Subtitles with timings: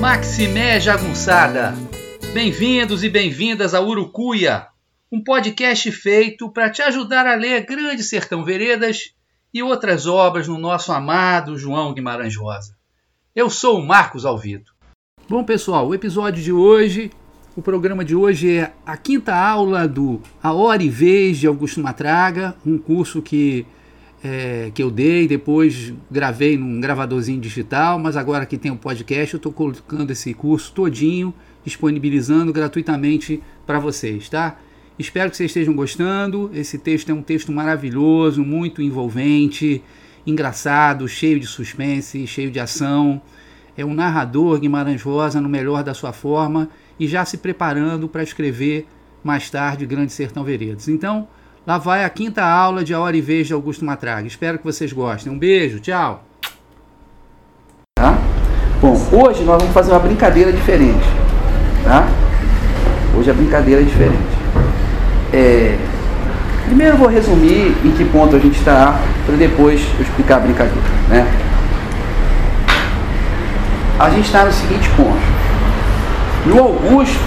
[0.00, 1.81] Maximé Jagunçada.
[2.32, 4.66] Bem-vindos e bem-vindas a Urucuia,
[5.12, 9.12] um podcast feito para te ajudar a ler Grande Sertão Veredas
[9.52, 12.74] e outras obras no nosso amado João Guimarães Rosa.
[13.36, 14.72] Eu sou o Marcos Alvito.
[15.28, 17.10] Bom, pessoal, o episódio de hoje,
[17.54, 21.80] o programa de hoje é a quinta aula do A Hora e Vez de Augusto
[21.80, 23.66] Matraga, um curso que
[24.24, 28.78] é, que eu dei, depois gravei num gravadorzinho digital, mas agora que tem o um
[28.78, 31.34] podcast, eu estou colocando esse curso todinho,
[31.64, 34.58] disponibilizando gratuitamente para vocês, tá?
[34.98, 36.50] Espero que vocês estejam gostando.
[36.54, 39.82] Esse texto é um texto maravilhoso, muito envolvente,
[40.26, 43.20] engraçado, cheio de suspense, cheio de ação.
[43.76, 46.68] É um narrador Guimarães Rosa no melhor da sua forma
[47.00, 48.86] e já se preparando para escrever
[49.24, 50.88] mais tarde Grande Sertão Veredas.
[50.88, 51.26] Então,
[51.64, 54.26] Lá vai a quinta aula de A Hora e Vez de Augusto Matraga.
[54.26, 55.32] Espero que vocês gostem.
[55.32, 56.24] Um beijo, tchau.
[57.94, 58.18] Tá?
[58.80, 61.21] Bom, hoje nós vamos fazer uma brincadeira diferente.
[61.84, 62.06] Tá?
[63.16, 64.16] Hoje a brincadeira é diferente.
[65.32, 65.76] É...
[66.66, 70.40] Primeiro eu vou resumir em que ponto a gente está, para depois eu explicar a
[70.40, 70.80] brincadeira.
[71.08, 71.26] Né?
[73.98, 75.20] A gente está no seguinte ponto.
[76.46, 77.20] No Augusto,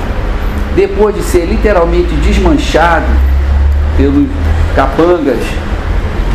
[0.75, 3.05] depois de ser literalmente desmanchado
[3.97, 4.27] pelos
[4.75, 5.39] capangas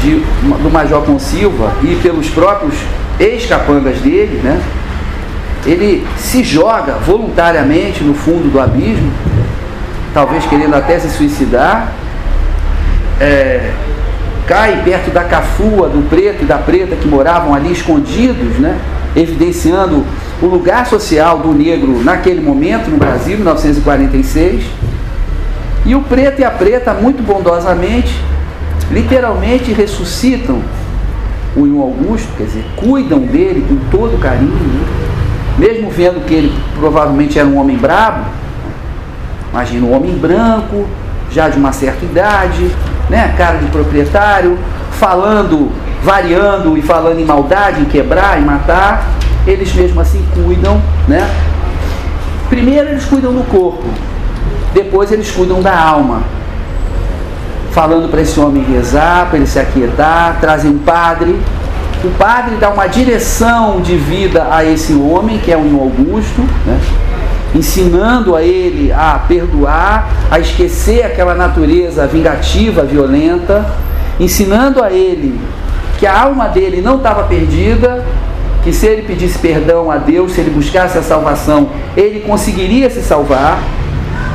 [0.00, 0.20] de,
[0.62, 2.74] do Major Consilva e pelos próprios
[3.18, 4.60] ex-capangas dele, né?
[5.66, 9.10] Ele se joga voluntariamente no fundo do abismo,
[10.14, 11.92] talvez querendo até se suicidar,
[13.20, 13.72] é,
[14.46, 18.78] cai perto da cafua do preto e da preta que moravam ali escondidos, né?
[19.14, 20.04] evidenciando
[20.40, 24.64] o lugar social do negro naquele momento no Brasil, 1946
[25.84, 28.14] e o preto e a preta, muito bondosamente,
[28.90, 30.60] literalmente ressuscitam
[31.56, 34.99] o Ion Augusto, quer dizer, cuidam dele com todo carinho, né?
[35.60, 38.24] Mesmo vendo que ele provavelmente era um homem brabo,
[39.52, 40.86] imagina um homem branco,
[41.30, 42.70] já de uma certa idade,
[43.10, 44.58] né, cara de proprietário,
[44.92, 45.70] falando,
[46.02, 49.06] variando e falando em maldade, em quebrar, em matar,
[49.46, 51.28] eles mesmo assim cuidam, né?
[52.48, 53.84] Primeiro eles cuidam do corpo,
[54.72, 56.22] depois eles cuidam da alma,
[57.70, 61.38] falando para esse homem rezar, para ele se aquietar, trazem um padre.
[62.02, 66.80] O padre dá uma direção de vida a esse homem, que é o Augusto, né?
[67.54, 73.66] ensinando a ele a perdoar, a esquecer aquela natureza vingativa, violenta,
[74.18, 75.38] ensinando a ele
[75.98, 78.04] que a alma dele não estava perdida,
[78.64, 83.02] que se ele pedisse perdão a Deus, se ele buscasse a salvação, ele conseguiria se
[83.02, 83.58] salvar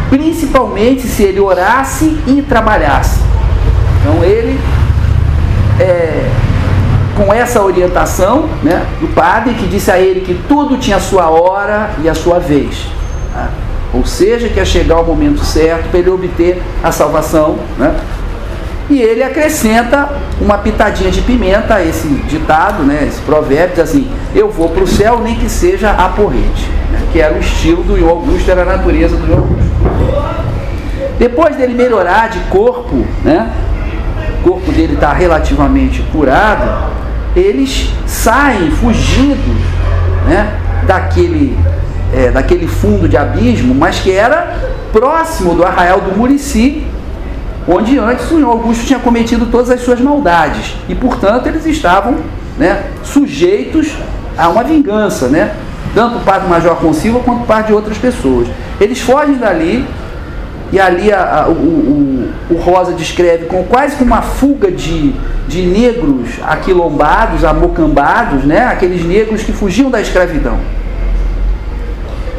[0.09, 3.19] principalmente se ele orasse e trabalhasse.
[4.01, 4.59] Então ele,
[5.79, 6.29] é,
[7.15, 11.29] com essa orientação né, do padre que disse a ele que tudo tinha a sua
[11.29, 12.87] hora e a sua vez.
[13.33, 13.49] Tá?
[13.93, 17.57] Ou seja, que ia chegar o momento certo para ele obter a salvação.
[17.77, 17.95] Né?
[18.89, 20.09] E ele acrescenta
[20.39, 24.87] uma pitadinha de pimenta a esse ditado, né, esse provérbio, assim, eu vou para o
[24.87, 28.61] céu nem que seja a porrete, né, que era o estilo do Ion Augusto, era
[28.61, 29.65] a natureza do Ion Augusto.
[31.17, 33.51] Depois dele melhorar de corpo, né,
[34.39, 36.91] o corpo dele está relativamente curado,
[37.35, 39.56] eles saem fugindo
[40.28, 41.57] né, daquele,
[42.13, 44.57] é, daquele fundo de abismo, mas que era
[44.91, 46.84] próximo do arraial do Murici,
[47.68, 52.18] onde antes o Augusto tinha cometido todas as suas maldades e, portanto, eles estavam
[52.57, 53.95] né, sujeitos
[54.38, 55.56] a uma vingança, né?
[55.95, 58.48] tanto o padre Major Consilva quanto parte de outras pessoas.
[58.80, 59.86] Eles fogem dali
[60.71, 65.13] e ali a, a, o, o, o, Rosa descreve com quase que uma fuga de,
[65.47, 68.65] de negros aquilombados, amocambados, né?
[68.65, 70.57] aqueles negros que fugiam da escravidão.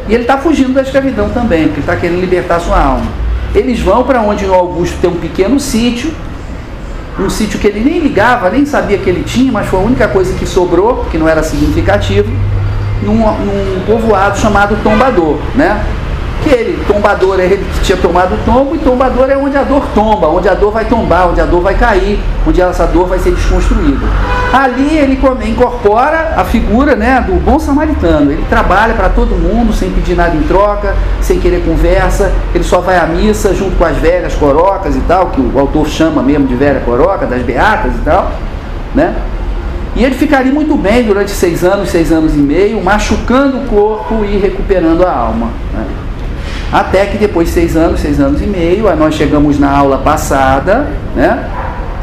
[0.09, 3.05] E ele está fugindo da escravidão também, porque está querendo libertar sua alma.
[3.55, 6.13] Eles vão para onde o Augusto tem um pequeno sítio,
[7.19, 10.07] um sítio que ele nem ligava, nem sabia que ele tinha, mas foi a única
[10.07, 12.29] coisa que sobrou, que não era significativo,
[13.01, 15.83] num, num povoado chamado Tombador, né?
[16.47, 19.63] Porque ele, tombador é ele que tinha tomado o tombo, e tombador é onde a
[19.63, 23.07] dor tomba, onde a dor vai tombar, onde a dor vai cair, onde essa dor
[23.07, 24.05] vai ser desconstruída.
[24.53, 28.31] Ali ele incorpora a figura né, do bom samaritano.
[28.31, 32.79] Ele trabalha para todo mundo, sem pedir nada em troca, sem querer conversa, ele só
[32.79, 36.47] vai à missa junto com as velhas corocas e tal, que o autor chama mesmo
[36.47, 38.31] de velha coroca, das beatas e tal,
[38.95, 39.15] né?
[39.95, 44.23] E ele ficaria muito bem durante seis anos, seis anos e meio, machucando o corpo
[44.23, 45.47] e recuperando a alma.
[45.73, 46.06] Né?
[46.71, 50.87] Até que depois de seis anos, seis anos e meio, nós chegamos na aula passada,
[51.15, 51.45] né?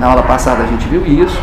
[0.01, 1.39] Na aula passada a gente viu isso.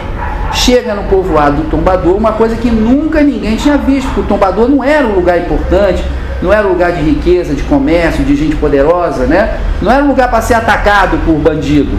[0.54, 4.68] Chega no povoado do Tombador, uma coisa que nunca ninguém tinha visto, porque o Tombador
[4.68, 6.04] não era um lugar importante,
[6.42, 9.60] não era um lugar de riqueza, de comércio, de gente poderosa, né?
[9.82, 11.92] Não era um lugar para ser atacado por bandido.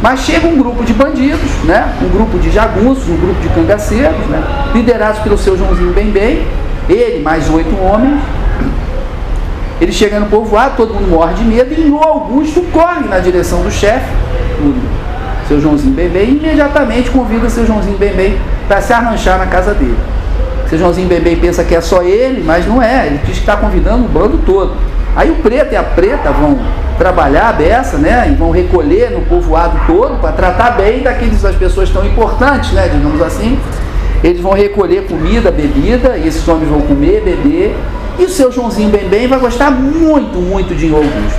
[0.00, 1.92] Mas chega um grupo de bandidos, né?
[2.00, 4.42] um grupo de jagunços, um grupo de cangaceiros, né?
[4.72, 6.46] liderados pelo seu Joãozinho Bem
[6.88, 8.20] ele mais oito homens.
[9.80, 13.62] Ele chega no povoado, todo mundo morre de medo, e o Augusto corre na direção
[13.62, 14.10] do chefe,
[14.60, 14.74] o
[15.46, 19.96] seu Joãozinho Bem e imediatamente convida seu Joãozinho Bem para se arranchar na casa dele.
[20.68, 23.56] Seu Joãozinho Bem pensa que é só ele, mas não é, ele diz que está
[23.56, 24.74] convidando o bando todo.
[25.16, 26.58] Aí o preto e a preta vão
[26.98, 28.28] trabalhar a beça, né?
[28.30, 32.88] E vão recolher no povoado todo para tratar bem daqueles das pessoas tão importantes, né?
[32.92, 33.58] Digamos assim.
[34.22, 37.74] Eles vão recolher comida, bebida, e esses homens vão comer, beber.
[38.18, 41.38] E o seu Joãozinho Bem Bem vai gostar muito, muito de Augusto.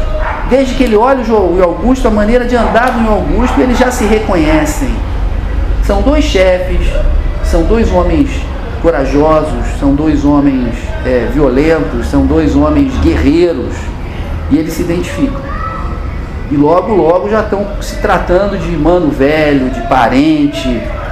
[0.50, 4.06] Desde que ele olha o Augusto, a maneira de andar do Augusto, eles já se
[4.06, 4.90] reconhecem.
[5.84, 6.88] São dois chefes,
[7.44, 8.30] são dois homens
[8.82, 10.74] corajosos, são dois homens
[11.06, 13.76] é, violentos, são dois homens guerreiros,
[14.50, 15.42] e eles se identificam.
[16.52, 20.68] E logo, logo já estão se tratando de mano velho, de parente,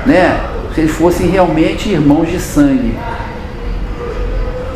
[0.06, 0.40] né?
[0.74, 2.98] Se eles fossem realmente irmãos de sangue.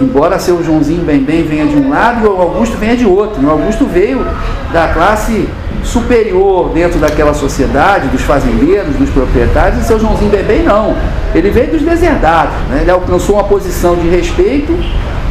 [0.02, 3.46] Embora seu Joãozinho bem bem venha de um lado e o Augusto venha de outro.
[3.46, 4.26] O Augusto veio
[4.74, 5.48] da classe
[5.84, 10.96] superior dentro daquela sociedade, dos fazendeiros, dos proprietários, e seu Joãozinho bem bem não.
[11.34, 12.80] Ele veio dos deserdados, né?
[12.82, 14.78] ele alcançou uma posição de respeito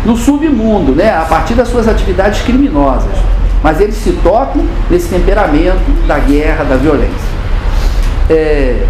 [0.04, 1.14] no submundo, né?
[1.14, 3.18] a partir das suas atividades criminosas
[3.62, 7.30] mas eles se tocam nesse temperamento da guerra, da violência.
[8.28, 8.86] É...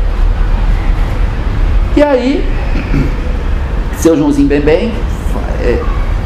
[1.96, 2.44] E aí,
[3.98, 4.60] seu Joãozinho Bem
[5.62, 5.82] é,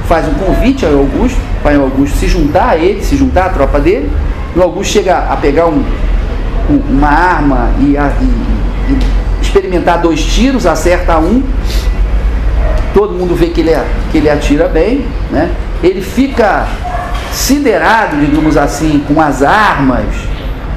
[0.08, 3.48] faz um convite ao Augusto, para o Augusto se juntar a ele, se juntar à
[3.50, 4.10] tropa dele.
[4.54, 5.82] O Augusto chega a pegar um,
[6.70, 8.98] um, uma arma e, a, e, e,
[9.42, 11.42] experimentar dois tiros, acerta um.
[12.92, 13.72] Todo mundo vê que ele,
[14.12, 15.50] que ele atira bem, né?
[15.82, 16.66] Ele fica
[17.32, 20.06] siderado, digamos assim, com as armas,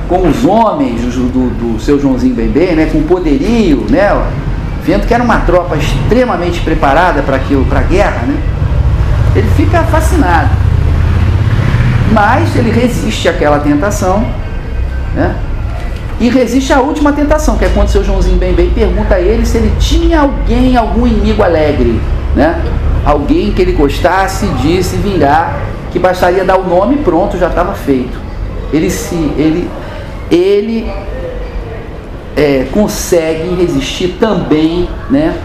[0.10, 4.10] com os homens do, do, do seu Joãozinho Bembê, né, com poderio, né,
[4.88, 8.38] vendo que era uma tropa extremamente preparada para a guerra, né,
[9.36, 10.50] ele fica fascinado.
[12.14, 14.26] Mas ele resiste àquela tentação,
[15.14, 15.36] né,
[16.22, 19.58] e resiste à última tentação, que é quando seu Joãozinho Bembê pergunta a ele se
[19.58, 22.00] ele tinha alguém, algum inimigo alegre,
[22.34, 22.56] né,
[23.06, 25.60] alguém que ele gostasse de se vingar
[25.92, 28.18] que bastaria dar o nome pronto, já estava feito.
[28.72, 29.70] Ele se ele
[30.30, 30.92] ele
[32.38, 35.36] é, consegue resistir também, né,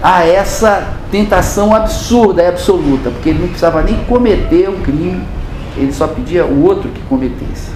[0.00, 5.20] a essa tentação absurda e absoluta, porque ele não precisava nem cometer o crime,
[5.76, 7.72] ele só pedia o outro que cometesse.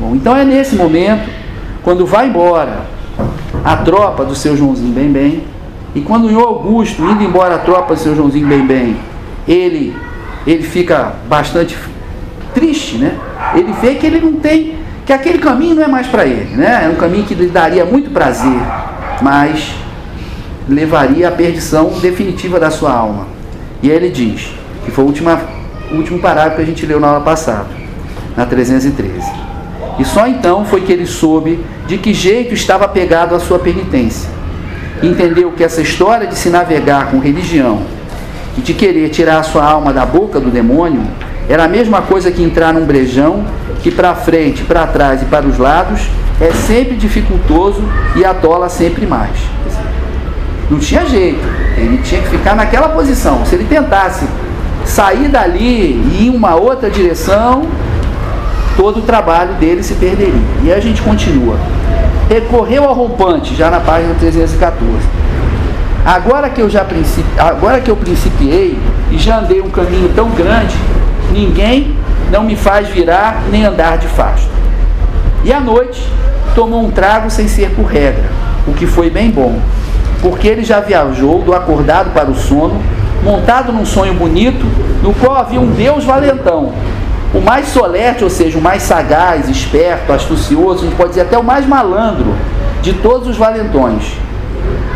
[0.00, 1.28] Bom, então é nesse momento,
[1.82, 2.86] quando vai embora
[3.62, 5.44] a tropa do seu Joãozinho Bem Bem,
[5.94, 8.96] e quando o Augusto, indo embora a tropa do seu Joãozinho Bem Bem,
[9.46, 9.94] ele
[10.46, 11.76] ele fica bastante
[12.54, 13.18] triste, né?
[13.54, 16.82] Ele vê que ele não tem, que aquele caminho não é mais para ele, né?
[16.84, 18.60] É um caminho que lhe daria muito prazer,
[19.22, 19.72] mas
[20.68, 23.28] levaria à perdição definitiva da sua alma.
[23.80, 24.50] E aí ele diz,
[24.84, 27.68] que foi o último, parágrafo que a gente leu na aula passada,
[28.36, 29.30] na 313.
[30.00, 34.28] E só então foi que ele soube de que jeito estava apegado à sua penitência.
[35.00, 37.82] Entendeu que essa história de se navegar com religião
[38.58, 41.02] e de querer tirar a sua alma da boca do demônio
[41.48, 43.44] era a mesma coisa que entrar num brejão
[43.82, 46.08] que para frente, para trás e para os lados
[46.40, 47.82] é sempre dificultoso
[48.14, 49.36] e atola sempre mais.
[50.70, 51.40] Não tinha jeito,
[51.76, 53.46] ele tinha que ficar naquela posição.
[53.46, 54.26] Se ele tentasse
[54.84, 57.66] sair dali e ir em uma outra direção,
[58.76, 60.34] todo o trabalho dele se perderia.
[60.64, 61.56] E a gente continua.
[62.28, 65.16] Recorreu ao rompante, já na página 314
[66.06, 67.26] Agora que eu já principi...
[67.36, 68.78] agora que eu principiei
[69.10, 70.76] e já andei um caminho tão grande,
[71.32, 71.96] ninguém
[72.30, 74.50] não me faz virar nem andar de fasto.
[75.44, 76.02] E à noite
[76.54, 78.24] tomou um trago sem ser por regra,
[78.66, 79.60] o que foi bem bom,
[80.20, 82.82] porque ele já viajou do acordado para o sono,
[83.22, 84.64] montado num sonho bonito,
[85.02, 86.72] no qual havia um Deus valentão,
[87.34, 91.36] o mais solerte, ou seja, o mais sagaz, esperto, astucioso, a gente pode dizer até
[91.36, 92.34] o mais malandro
[92.80, 94.18] de todos os valentões,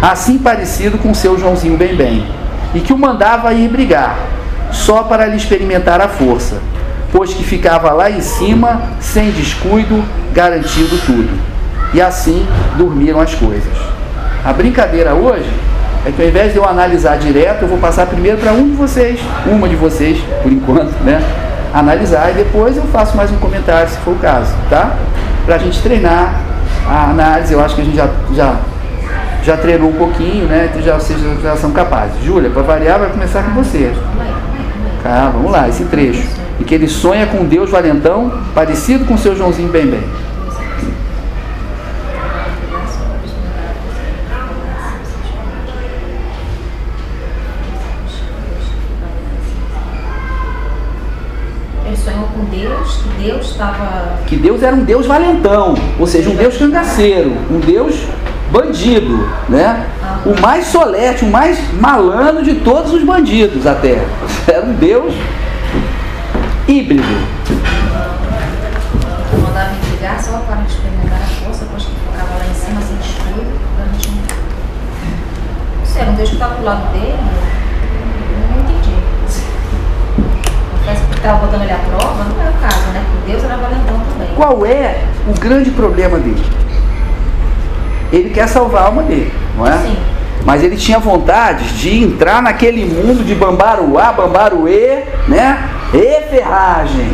[0.01, 2.27] assim parecido com seu Joãozinho Bem Bem,
[2.75, 4.17] e que o mandava ir brigar,
[4.73, 6.57] só para lhe experimentar a força,
[7.13, 11.31] pois que ficava lá em cima, sem descuido, garantindo tudo.
[11.93, 12.47] E assim
[12.77, 13.73] dormiram as coisas.
[14.45, 15.51] A brincadeira hoje
[16.07, 18.77] é que ao invés de eu analisar direto, eu vou passar primeiro para um de
[18.77, 21.23] vocês, uma de vocês, por enquanto, né?
[21.75, 24.97] Analisar e depois eu faço mais um comentário, se for o caso, tá?
[25.45, 26.41] Para a gente treinar
[26.89, 28.57] a análise, eu acho que a gente já, já,
[29.45, 30.69] já treinou um pouquinho, né?
[30.71, 32.25] Então já, vocês já são capazes.
[32.25, 33.93] Júlia, para variar, vai começar com você.
[35.03, 36.27] Tá, vamos lá, esse trecho.
[36.61, 40.03] Em que ele sonha com Deus valentão, parecido com seu Joãozinho Bem Bem.
[53.21, 54.19] Deus estava.
[54.27, 57.95] Que Deus era um Deus valentão, ou seja, um Deus cangaceiro, um Deus
[58.51, 59.87] bandido, né?
[60.27, 64.05] O mais solete, o mais malandro de todos os bandidos até.
[64.47, 65.15] Era um Deus
[66.67, 67.03] híbrido.
[69.43, 73.47] Mandava brigar só para experimentar a força, depois que ficava lá em cima sem escuro,
[75.79, 77.19] Não sei, era um Deus que estava do lado dele.
[78.51, 78.95] Não entendi.
[80.85, 83.05] Parece que estava botando ele à prova, não era o caso, né?
[83.11, 84.29] Porque Deus era valentão também.
[84.37, 86.43] Qual é o grande problema dele?
[88.13, 89.79] Ele quer salvar a alma dele, não é?
[89.79, 89.97] Sim.
[90.45, 95.69] Mas ele tinha vontade de entrar naquele mundo de Bambaruá, Bambaruê, né?
[95.93, 97.13] E ferragem.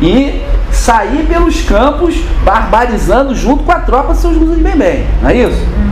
[0.00, 5.30] E sair pelos campos barbarizando junto com a tropa de seus de bem bem, não
[5.30, 5.58] é isso?
[5.58, 5.90] Uhum.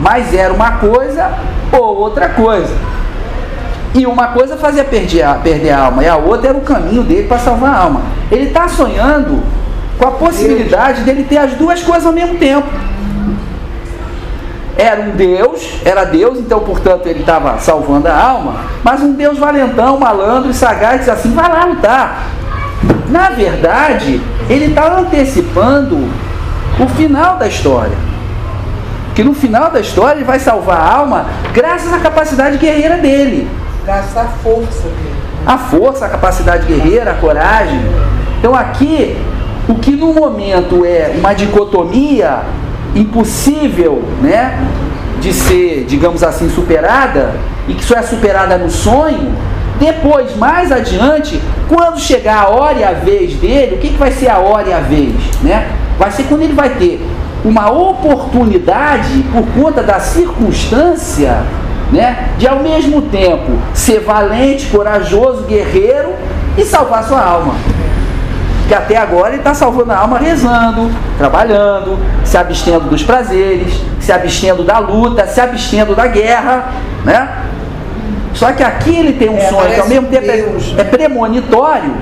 [0.00, 1.32] Mas era uma coisa
[1.72, 2.74] ou outra coisa.
[3.94, 7.02] E uma coisa fazia perder a, perder a alma, e a outra era o caminho
[7.02, 8.02] dele para salvar a alma.
[8.30, 9.42] Ele está sonhando
[9.98, 12.68] com a possibilidade dele ter as duas coisas ao mesmo tempo.
[14.80, 19.38] Era um Deus, era Deus, então portanto ele estava salvando a alma, mas um Deus
[19.38, 22.26] valentão, malandro e sagaz, diz assim: vai lá lutar.
[23.08, 25.96] Na verdade, ele está antecipando
[26.78, 27.96] o final da história.
[29.14, 33.60] Que no final da história ele vai salvar a alma graças à capacidade guerreira dele
[33.84, 35.20] gasta a força dele.
[35.46, 37.80] A força, a capacidade guerreira, a coragem.
[38.38, 39.16] Então aqui,
[39.68, 42.42] o que no momento é uma dicotomia
[42.94, 44.58] impossível, né,
[45.20, 47.34] de ser, digamos assim, superada,
[47.68, 49.32] e que só é superada no sonho,
[49.78, 54.10] depois, mais adiante, quando chegar a hora e a vez dele, o que, que vai
[54.10, 55.14] ser a hora e a vez?
[55.42, 55.70] Né?
[55.98, 57.00] Vai ser quando ele vai ter
[57.44, 61.42] uma oportunidade, por conta da circunstância,
[61.90, 62.28] né?
[62.38, 66.14] De ao mesmo tempo ser valente, corajoso, guerreiro
[66.56, 67.54] e salvar sua alma.
[68.70, 74.12] Que até agora ele está salvando a alma rezando, trabalhando, se abstendo dos prazeres, se
[74.12, 76.66] abstendo da luta, se abstendo da guerra,
[77.04, 77.30] né?
[78.32, 80.82] Só que aqui ele tem um é, sonho que ao mesmo tempo é Deus, é,
[80.82, 81.92] é premonitório.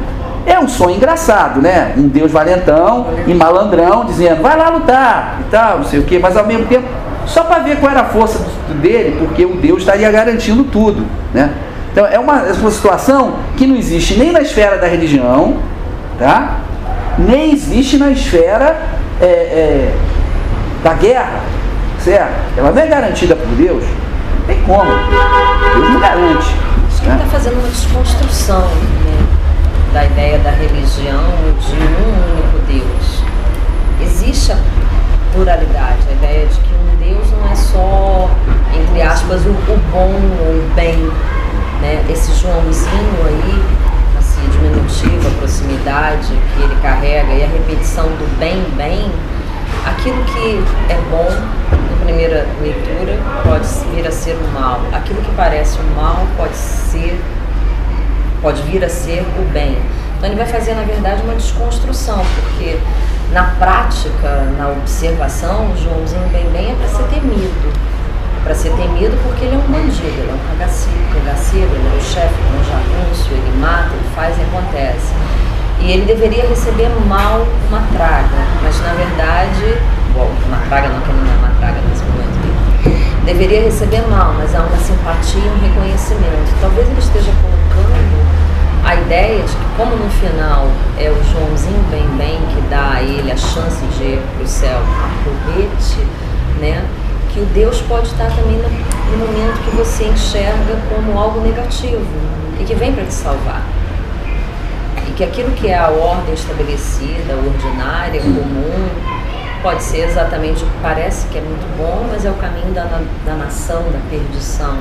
[0.45, 1.95] É um sonho engraçado, né?
[1.97, 6.19] Um Deus valentão e malandrão dizendo, vai lá lutar e tal, não sei o quê,
[6.19, 6.87] mas ao mesmo tempo
[7.25, 8.45] só para ver qual era a força
[8.83, 11.07] dele, porque o Deus estaria garantindo tudo.
[11.33, 11.51] Né?
[11.93, 15.57] Então é uma, é uma situação que não existe nem na esfera da religião,
[16.19, 16.61] tá?
[17.19, 18.81] nem existe na esfera
[19.21, 19.95] é, é,
[20.85, 21.41] da guerra,
[21.99, 22.33] certo?
[22.57, 23.83] Ela não é garantida por Deus,
[24.39, 24.85] não tem como.
[24.85, 26.55] Deus não garante.
[26.87, 27.17] Acho que né?
[27.17, 29.27] está fazendo uma desconstrução né,
[29.93, 31.25] da ideia da religião
[31.61, 33.23] de um único Deus.
[34.01, 34.59] Existe a
[35.33, 38.31] pluralidade, a ideia de que Deus não é só,
[38.75, 41.11] entre aspas, o, o bom ou o bem.
[41.81, 42.05] Né?
[42.11, 43.63] Esse Joãozinho aí,
[44.39, 49.11] assim, diminutivo, a proximidade que ele carrega e a repetição do bem, bem,
[49.85, 51.29] aquilo que é bom
[51.91, 54.81] na primeira leitura pode vir a ser o mal.
[54.93, 57.21] Aquilo que parece o mal pode ser,
[58.41, 59.77] pode vir a ser o bem.
[60.17, 62.79] Então ele vai fazer, na verdade, uma desconstrução, porque
[63.33, 67.88] na prática, na observação, o Joãozinho Bem Bem é para ser temido.
[68.49, 71.99] Para ser temido porque ele é um bandido, ele é um cagaceiro, cagaceiro ele é
[71.99, 75.13] o chefe, ele é um jagunço, ele mata, ele faz e acontece.
[75.81, 79.77] E ele deveria receber mal uma traga, mas na verdade,
[80.15, 84.33] bom, uma traga não, que ele não é uma traga nesse momento, deveria receber mal,
[84.39, 86.49] mas há uma simpatia e um reconhecimento.
[86.63, 88.27] Talvez ele esteja colocando
[88.83, 93.03] a ideia de que, como no final é o Joãozinho Bem Bem que dá a
[93.03, 95.99] ele a chance de ir para o céu, aproveite,
[96.59, 96.83] né?
[97.39, 102.05] Que o Deus pode estar também no, no momento que você enxerga como algo negativo
[102.59, 103.63] e que vem para te salvar.
[105.07, 108.89] E que aquilo que é a ordem estabelecida, ordinária, comum,
[109.63, 113.03] pode ser exatamente o que parece que é muito bom, mas é o caminho da,
[113.25, 114.77] da nação, da perdição.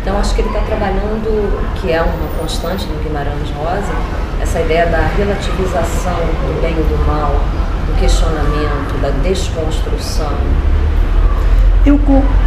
[0.00, 3.92] Então acho que ele está trabalhando, que é uma constante no Guimarães Rosa,
[4.42, 7.30] essa ideia da relativização do bem e do mal,
[7.86, 10.32] do questionamento, da desconstrução.
[11.84, 11.98] Eu,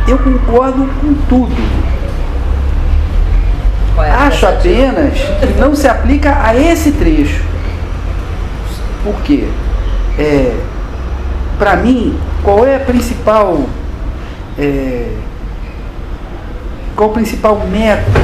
[0.08, 1.56] eu concordo com tudo.
[3.98, 7.44] É Acho apenas que não se aplica a esse trecho.
[9.04, 9.48] Por quê?
[10.18, 10.56] É,
[11.60, 13.62] Para mim, qual é a principal.
[14.58, 15.12] É,
[16.96, 18.20] qual o principal método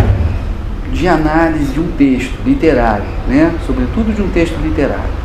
[0.93, 3.53] de análise de um texto literário, né?
[3.65, 5.21] sobretudo de um texto literário?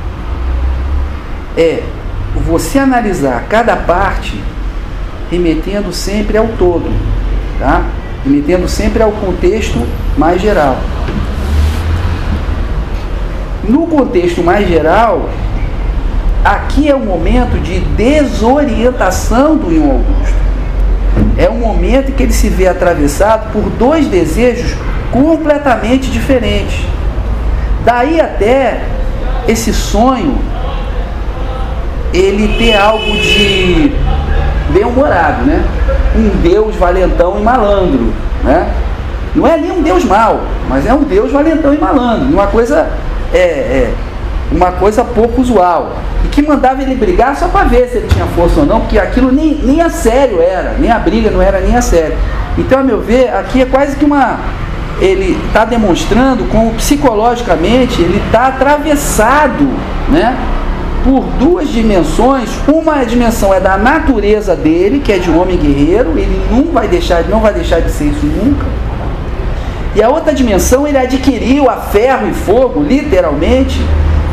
[1.57, 1.83] É
[2.45, 4.41] você analisar cada parte
[5.31, 6.91] remetendo sempre ao todo,
[7.59, 7.85] tá?
[8.27, 9.87] remetendo sempre ao contexto
[10.19, 10.77] mais geral.
[13.69, 15.29] No contexto mais geral,
[16.45, 20.47] aqui é o momento de desorientação do Ion Augusto.
[21.39, 24.77] É um momento que ele se vê atravessado por dois desejos
[25.13, 26.85] completamente diferentes.
[27.85, 28.83] Daí até
[29.47, 30.37] esse sonho
[32.13, 33.93] ele ter algo de
[34.77, 35.65] bem-humorado, né?
[36.15, 38.13] Um Deus valentão e malandro,
[38.45, 38.69] né?
[39.35, 42.27] Não é nem um Deus mau, mas é um Deus valentão e malandro.
[42.27, 42.89] Uma coisa
[43.33, 43.95] é, é
[44.51, 45.97] uma coisa pouco usual.
[46.25, 48.99] E que mandava ele brigar só para ver se ele tinha força ou não, porque
[48.99, 52.17] aquilo nem, nem a sério era, nem a briga não era nem a sério.
[52.59, 54.39] Então, a meu ver, aqui é quase que uma.
[54.99, 59.69] Ele está demonstrando como psicologicamente ele está atravessado
[60.09, 60.35] né,
[61.07, 62.51] por duas dimensões.
[62.67, 67.23] Uma dimensão é da natureza dele, que é de homem guerreiro, ele não vai deixar,
[67.29, 68.67] não vai deixar de ser isso nunca.
[69.95, 73.81] E a outra dimensão ele adquiriu a ferro e fogo, literalmente,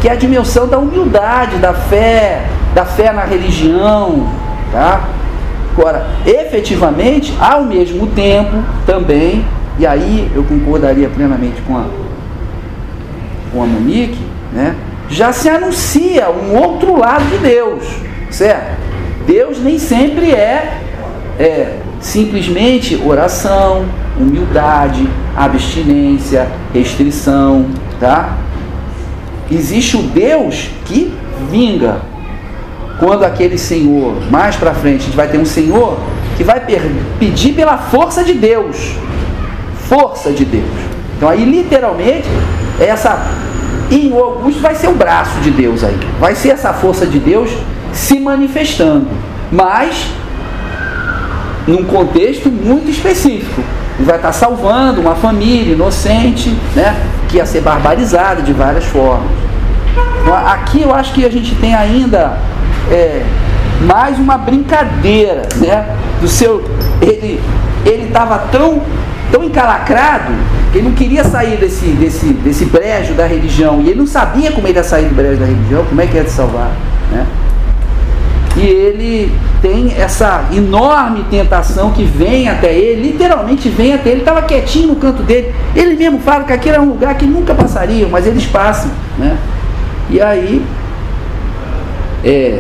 [0.02, 2.42] que é a dimensão da humildade, da fé,
[2.74, 4.28] da fé na religião,
[4.72, 5.08] tá?
[5.78, 9.46] Agora, efetivamente, ao mesmo tempo, também,
[9.78, 11.86] e aí eu concordaria plenamente com a,
[13.52, 14.20] com a Monique,
[14.52, 14.76] né?
[15.10, 17.84] Já se anuncia um outro lado de Deus,
[18.30, 18.78] certo?
[19.26, 20.80] Deus nem sempre é,
[21.40, 23.86] é simplesmente oração,
[24.20, 27.66] humildade, abstinência, restrição,
[28.00, 28.38] tá?
[29.50, 31.14] Existe o Deus que
[31.50, 32.02] vinga.
[33.00, 35.98] Quando aquele Senhor, mais para frente, a gente vai ter um Senhor
[36.38, 36.62] que vai
[37.20, 38.96] pedir pela força de Deus.
[39.88, 40.64] Força de Deus.
[41.18, 42.28] Então aí literalmente
[42.80, 43.26] essa
[43.90, 45.98] e o Augusto vai ser o braço de Deus aí.
[46.20, 47.50] Vai ser essa força de Deus
[47.92, 49.08] se manifestando.
[49.52, 50.12] Mas
[51.68, 53.62] num contexto muito específico.
[53.98, 56.96] Ele vai estar salvando uma família inocente, né,
[57.30, 59.30] que ia ser barbarizada de várias formas.
[60.22, 62.38] Então, aqui eu acho que a gente tem ainda
[62.92, 63.24] é,
[63.82, 66.64] mais uma brincadeira, né, do seu
[67.02, 67.40] ele
[67.86, 68.82] ele estava tão
[69.34, 70.32] tão encalacrado
[70.72, 74.52] que ele não queria sair desse, desse, desse brejo da religião e ele não sabia
[74.52, 76.72] como ele ia sair do brejo da religião, como é que ia se salvar,
[77.12, 77.26] né?
[78.56, 84.44] E ele tem essa enorme tentação que vem até ele, literalmente vem até ele, estava
[84.44, 85.52] quietinho no canto dele.
[85.76, 88.92] Ele mesmo fala que aquele era um lugar que nunca passariam, mas eles passam.
[89.18, 89.36] Né?
[90.12, 90.64] E aí,
[92.24, 92.60] é,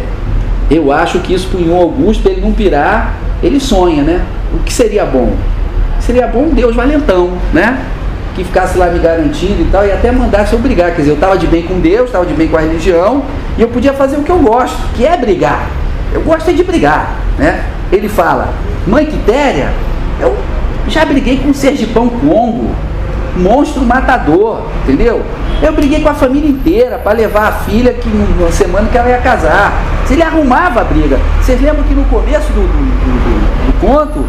[0.71, 4.25] eu acho que isso punhou Augusto, para ele não pirar, ele sonha, né?
[4.51, 5.35] O que seria bom?
[6.05, 7.85] Seria bom Deus valentão, né?
[8.35, 10.91] Que ficasse lá me garantindo e tal, e até mandasse eu brigar.
[10.91, 13.23] Quer dizer, eu estava de bem com Deus, estava de bem com a religião,
[13.57, 15.67] e eu podia fazer o que eu gosto, que é brigar.
[16.13, 17.63] Eu gosto é de brigar, né?
[17.91, 18.49] Ele fala,
[18.85, 19.71] mãe Quitéria,
[20.19, 20.35] eu
[20.89, 22.71] já briguei com o Sergipão Congo,
[23.37, 25.21] monstro matador, entendeu?
[25.61, 29.09] Eu briguei com a família inteira para levar a filha que numa semana que ela
[29.09, 29.71] ia casar.
[30.05, 31.17] Se ele arrumava a briga.
[31.41, 34.25] Vocês lembram que no começo do, do, do, do conto,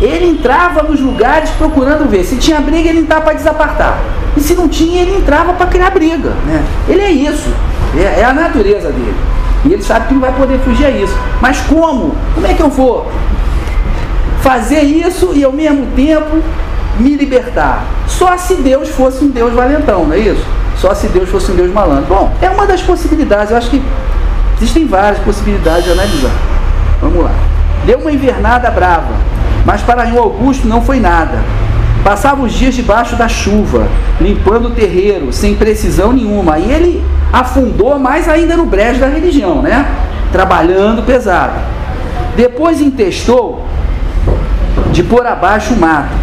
[0.00, 2.24] ele entrava nos lugares procurando ver.
[2.24, 3.98] Se tinha briga, ele entrava para desapartar.
[4.36, 6.30] E se não tinha, ele entrava para criar briga.
[6.46, 6.62] Né?
[6.88, 7.48] Ele é isso.
[7.96, 9.14] É, é a natureza dele.
[9.64, 11.16] E ele sabe que não vai poder fugir a isso.
[11.40, 12.14] Mas como?
[12.34, 13.10] Como é que eu vou
[14.42, 16.42] fazer isso e ao mesmo tempo
[16.98, 17.84] me libertar?
[18.06, 20.44] Só se Deus fosse um Deus valentão, não é isso?
[20.76, 22.04] Só se Deus fosse um Deus malandro.
[22.06, 23.50] Bom, é uma das possibilidades.
[23.50, 23.82] Eu acho que
[24.56, 26.32] existem várias possibilidades de analisar.
[27.00, 27.55] Vamos lá.
[27.86, 29.14] Deu uma invernada brava,
[29.64, 31.38] mas para o Augusto não foi nada.
[32.02, 33.86] Passava os dias debaixo da chuva,
[34.20, 36.58] limpando o terreiro, sem precisão nenhuma.
[36.58, 39.86] E ele afundou mais ainda no brejo da religião, né?
[40.32, 41.54] Trabalhando pesado.
[42.36, 43.64] Depois intestou
[44.92, 46.14] de pôr abaixo o mato.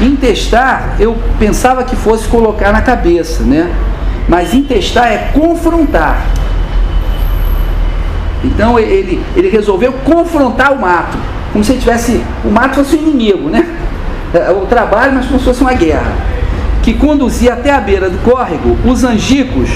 [0.00, 3.70] Intestar, eu pensava que fosse colocar na cabeça, né?
[4.28, 6.24] Mas intestar é confrontar.
[8.42, 11.16] Então ele, ele resolveu confrontar o mato,
[11.52, 12.22] como se tivesse.
[12.44, 13.66] O mato fosse o inimigo, né?
[14.32, 16.12] É, o trabalho, mas como se fosse uma guerra.
[16.82, 19.68] Que conduzia até a beira do córrego os angicos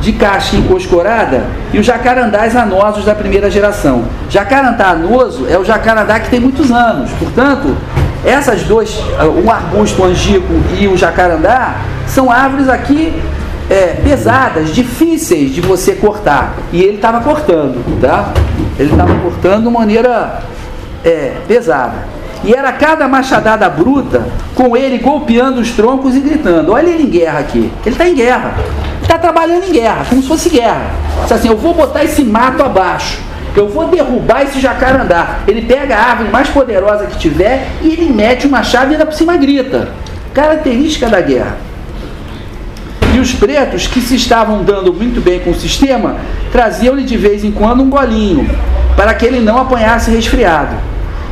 [0.00, 4.04] de casca encoscorada e os jacarandás anosos da primeira geração.
[4.28, 7.76] Jacarandá anoso é o jacarandá que tem muitos anos, portanto,
[8.24, 9.00] essas duas,
[9.44, 13.14] o arbusto angico e o jacarandá, são árvores aqui
[13.72, 16.54] é, pesadas, difíceis de você cortar.
[16.70, 18.34] E ele estava cortando, tá?
[18.78, 20.42] Ele estava cortando de maneira
[21.02, 22.06] é, pesada.
[22.44, 27.10] E era cada machadada bruta com ele golpeando os troncos e gritando: Olha ele em
[27.10, 27.72] guerra aqui.
[27.86, 28.54] Ele está em guerra.
[29.00, 30.90] Está trabalhando em guerra, como se fosse guerra.
[31.22, 33.20] Diz assim: Eu vou botar esse mato abaixo.
[33.56, 35.40] Eu vou derrubar esse jacarandá.
[35.48, 39.06] Ele pega a árvore mais poderosa que tiver e ele mete uma chave e ainda
[39.06, 39.88] por cima grita.
[40.34, 41.71] Característica da guerra.
[43.22, 46.16] Os pretos, que se estavam dando muito bem com o sistema,
[46.50, 48.50] traziam-lhe de vez em quando um golinho,
[48.96, 50.74] para que ele não apanhasse resfriado.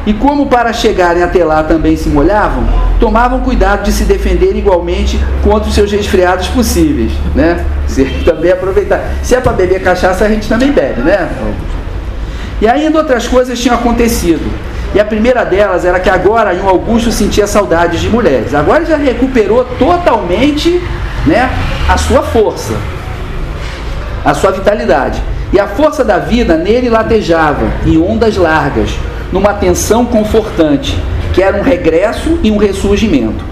[0.06, 2.62] E como para chegarem até lá também se molhavam,
[3.00, 7.64] tomavam cuidado de se defender igualmente contra os seus resfriados possíveis, né?
[7.88, 9.00] Se também aproveitar.
[9.24, 11.28] Se é para beber cachaça, a gente também bebe, né?
[12.62, 14.48] E ainda outras coisas tinham acontecido.
[14.94, 18.54] E a primeira delas era que agora o Augusto sentia saudades de mulheres.
[18.54, 20.80] Agora já recuperou totalmente
[21.26, 21.50] né,
[21.88, 22.74] a sua força,
[24.24, 25.20] a sua vitalidade.
[25.52, 28.90] E a força da vida nele latejava em ondas largas,
[29.32, 30.96] numa tensão confortante,
[31.32, 33.44] que era um regresso e um ressurgimento.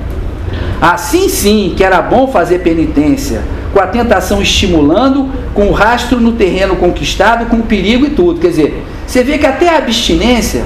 [0.81, 6.33] Assim sim que era bom fazer penitência, com a tentação estimulando, com o rastro no
[6.33, 8.41] terreno conquistado, com o perigo e tudo.
[8.41, 10.65] Quer dizer, você vê que até a abstinência,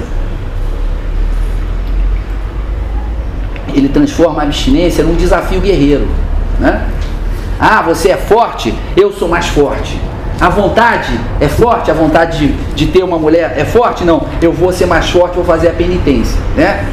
[3.73, 6.07] ele transforma a abstinência num desafio guerreiro.
[6.63, 6.81] Né?
[7.59, 9.99] Ah, você é forte, eu sou mais forte.
[10.39, 14.03] A vontade é forte, a vontade de, de ter uma mulher é forte?
[14.03, 16.39] Não, eu vou ser mais forte, vou fazer a penitência.
[16.55, 16.85] Né?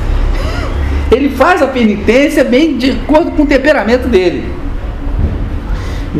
[1.10, 4.52] Ele faz a penitência bem de acordo com o temperamento dele.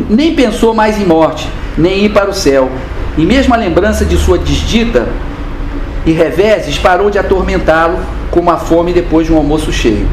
[0.09, 2.69] Nem pensou mais em morte, nem ir para o céu.
[3.17, 5.07] E mesmo a lembrança de sua desdita
[6.05, 7.99] e reveses parou de atormentá-lo
[8.31, 10.07] como a fome depois de um almoço cheio.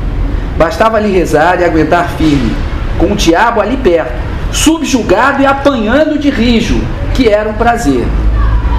[0.57, 2.53] Bastava lhe rezar e aguentar firme,
[2.99, 4.13] com o diabo ali perto,
[4.53, 6.81] subjugado e apanhando de rijo,
[7.15, 8.07] que era um prazer.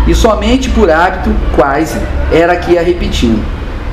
[0.08, 2.00] E somente por hábito, quase,
[2.32, 3.44] era que ia repetindo.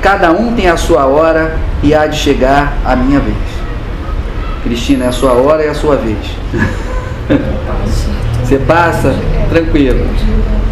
[0.01, 3.37] Cada um tem a sua hora e há de chegar a minha vez.
[4.63, 6.17] Cristina, é a sua hora e a sua vez.
[8.43, 9.13] Você passa?
[9.49, 10.07] Tranquilo.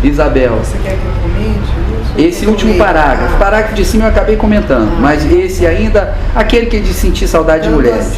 [0.03, 0.57] Isabel.
[0.63, 1.75] Você quer que eu comente?
[2.17, 6.79] Esse último parágrafo, parágrafo de cima eu acabei comentando, mas esse ainda, aquele que é
[6.79, 8.17] de sentir saudade de mulheres.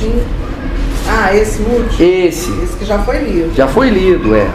[1.20, 2.00] Ah, esse último?
[2.00, 2.52] Esse.
[2.62, 3.56] Esse que já foi lido.
[3.56, 4.48] Já foi lido, é.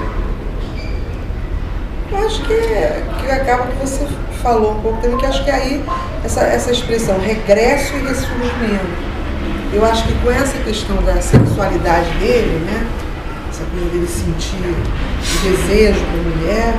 [2.12, 4.06] Eu acho que, que acaba que você
[4.40, 5.82] falou um pouco também, que acho que aí
[6.24, 9.12] essa, essa expressão regresso e ressurgimento.
[9.72, 12.86] Eu acho que com essa questão da sexualidade dele, né?
[13.50, 16.74] Essa coisa dele sentir o desejo por mulher,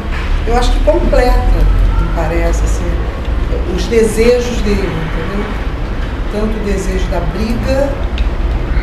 [0.48, 1.58] eu acho que completa,
[2.00, 2.90] me parece, assim,
[3.76, 5.46] os desejos dele, entendeu?
[6.32, 7.90] Tanto o desejo da briga,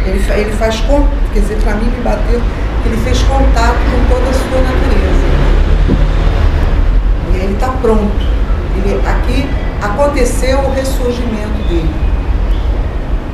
[0.07, 0.83] ele, ele faz,
[1.33, 2.41] quer dizer, para mim me bateu,
[2.83, 5.31] que ele fez contato com toda a sua natureza.
[7.33, 8.11] E ele está pronto.
[8.77, 9.49] Ele, aqui
[9.83, 11.91] aconteceu o ressurgimento dele.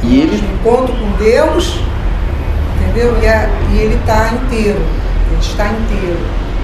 [0.03, 0.37] E ele...
[0.37, 1.81] O encontro com Deus,
[2.81, 3.17] entendeu?
[3.23, 4.81] E, a, e ele está inteiro.
[5.31, 6.19] Ele está inteiro.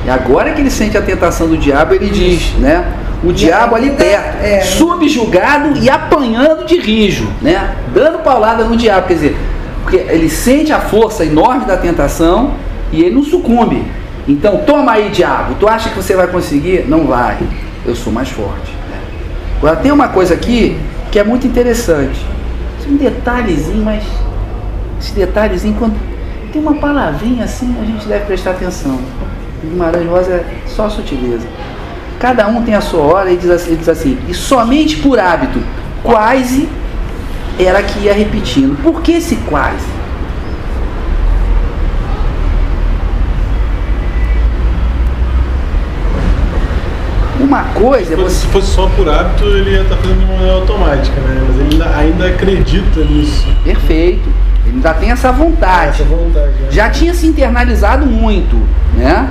[0.04, 2.14] E agora que ele sente a tentação do diabo, ele Isso.
[2.14, 2.84] diz, né?
[3.22, 7.76] O e diabo ali perto, é, subjugado e apanhando de rijo, né?
[7.94, 9.36] Dando paulada no diabo, quer dizer,
[9.92, 12.54] porque ele sente a força enorme da tentação
[12.90, 13.84] e ele não sucumbe.
[14.26, 15.56] Então, toma aí, diabo.
[15.60, 16.86] Tu acha que você vai conseguir?
[16.88, 17.36] Não vai.
[17.84, 18.74] Eu sou mais forte.
[19.58, 20.78] Agora, tem uma coisa aqui
[21.10, 22.18] que é muito interessante.
[22.88, 24.02] Um detalhezinho, mas
[24.98, 25.94] esse detalhezinho, quando
[26.50, 28.98] tem uma palavrinha assim, a gente deve prestar atenção.
[29.62, 31.46] Guimarães Rosa é só sutileza.
[32.18, 35.62] Cada um tem a sua hora e diz assim, diz assim e somente por hábito,
[36.02, 36.66] quase
[37.58, 38.80] era que ia repetindo.
[38.82, 39.86] Por que esse quase?
[47.40, 48.16] Uma coisa.
[48.16, 51.44] Se fosse, se fosse só por hábito, ele ia estar fazendo de maneira automática, né?
[51.46, 53.46] Mas ele ainda, ainda acredita nisso.
[53.64, 54.28] Perfeito.
[54.64, 56.02] Ele ainda tem essa vontade.
[56.02, 56.70] Essa vontade é.
[56.70, 58.56] Já tinha se internalizado muito,
[58.94, 59.28] né?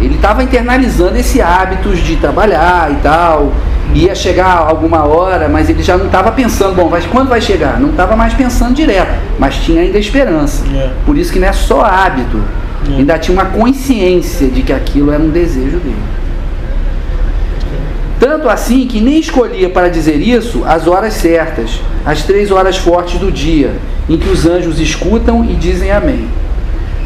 [0.00, 3.52] Ele estava internalizando esse hábitos de trabalhar e tal.
[3.94, 7.78] Ia chegar alguma hora, mas ele já não estava pensando, bom, mas quando vai chegar?
[7.78, 10.64] Não estava mais pensando direto, mas tinha ainda esperança.
[10.74, 10.90] É.
[11.04, 12.38] Por isso que não é só hábito.
[12.88, 12.98] Hum.
[12.98, 16.02] Ainda tinha uma consciência de que aquilo era um desejo dele.
[18.18, 23.18] Tanto assim que nem escolhia para dizer isso as horas certas, as três horas fortes
[23.18, 23.72] do dia,
[24.08, 26.28] em que os anjos escutam e dizem amém.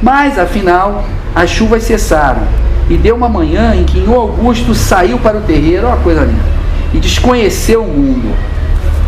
[0.02, 2.42] Mas, afinal, as chuvas cessaram,
[2.88, 6.55] e deu uma manhã em que o Augusto saiu para o terreiro, uma coisa linda,
[7.06, 8.34] desconheceu o mundo.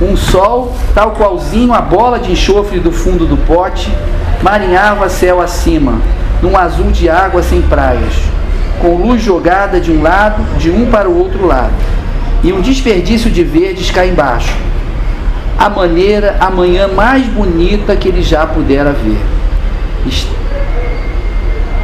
[0.00, 3.92] Um sol, tal qualzinho a bola de enxofre do fundo do pote,
[4.40, 6.00] marinhava céu acima,
[6.40, 8.14] num azul de água sem praias,
[8.80, 11.72] com luz jogada de um lado, de um para o outro lado,
[12.44, 14.56] e um desperdício de verdes cá embaixo.
[15.58, 19.18] A maneira, a manhã mais bonita que ele já pudera ver.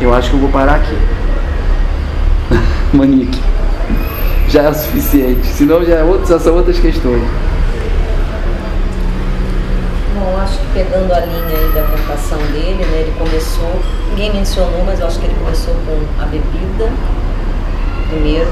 [0.00, 0.96] Eu acho que eu vou parar aqui.
[2.94, 3.53] Monique.
[4.54, 5.44] Já é o suficiente.
[5.48, 7.24] Senão já, é outro, já são outras questões.
[10.14, 14.84] Bom, acho que pegando a linha aí da cantação dele, né, ele começou, ninguém mencionou,
[14.86, 16.88] mas eu acho que ele começou com a bebida
[18.08, 18.48] primeiro,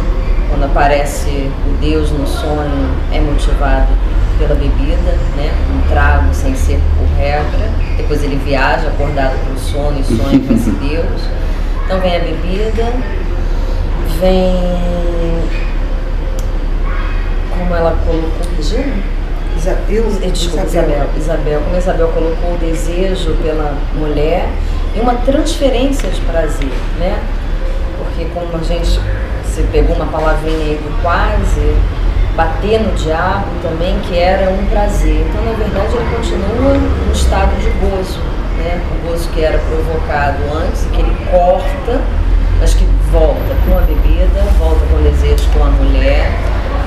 [0.48, 3.92] quando aparece o Deus no sonho, é motivado
[4.40, 5.54] pela bebida, né?
[5.72, 7.70] Um trago sem ser por regra.
[7.96, 11.22] Depois ele viaja acordado pelo sono e sonha com esse Deus.
[11.84, 12.92] Então vem a bebida,
[14.20, 15.21] vem
[17.62, 18.92] como ela colocou, Regina?
[19.56, 21.06] Isabel, Desculpa, Isabel.
[21.16, 21.60] Isabel.
[21.60, 24.48] Como Isabel colocou o desejo pela mulher
[24.96, 27.22] e uma transferência de prazer, né?
[27.98, 28.98] Porque como a gente
[29.44, 31.76] você pegou uma palavrinha aí do quase,
[32.34, 35.26] bater no diabo também, que era um prazer.
[35.28, 36.72] Então, na verdade, ele continua
[37.06, 38.18] no estado de gozo,
[38.56, 38.80] né?
[38.90, 42.00] O gozo que era provocado antes, que ele corta,
[42.58, 46.32] mas que volta com a bebida, volta com o desejo com a mulher,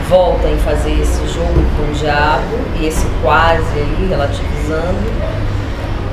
[0.09, 5.35] volta em fazer esse jogo com o diabo e esse quase aí, relativizando.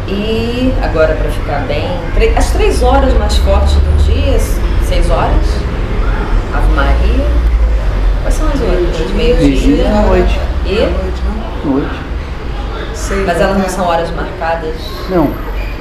[0.08, 1.88] E agora para ficar bem,
[2.36, 4.38] as três horas mais fortes do dia,
[4.86, 5.46] seis horas,
[6.52, 7.24] Ave Maria.
[8.22, 9.10] Quais são as outras?
[9.12, 9.88] Meio-dia.
[9.88, 10.38] à noite.
[10.66, 11.66] E?
[11.66, 12.00] Noite.
[12.94, 14.74] Seis Mas elas não são horas marcadas?
[15.08, 15.30] Não.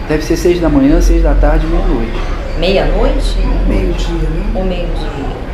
[0.08, 2.20] Deve ser seis da manhã, seis da tarde, meia-noite.
[2.58, 3.38] Meia-noite?
[3.68, 4.52] Meio-dia, né?
[4.56, 5.51] Ou meio-dia?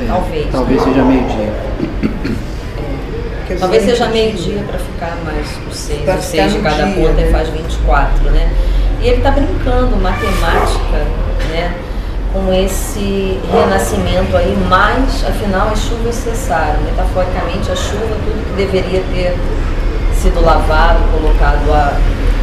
[0.00, 0.46] É, é, talvez.
[0.50, 1.52] Talvez seja meio-dia.
[3.50, 3.54] É.
[3.58, 6.08] Talvez seja meio-dia para ficar mais os seis.
[6.08, 7.28] Os seis de cada dia, ponta né?
[7.28, 8.50] e faz 24, né?
[9.02, 11.06] E ele está brincando, matemática,
[11.50, 11.74] né?
[12.32, 16.80] com esse renascimento aí, mas afinal as chuvas cessaram.
[16.82, 19.36] Metaforicamente, a chuva, tudo que deveria ter
[20.14, 21.98] sido lavado, colocado a,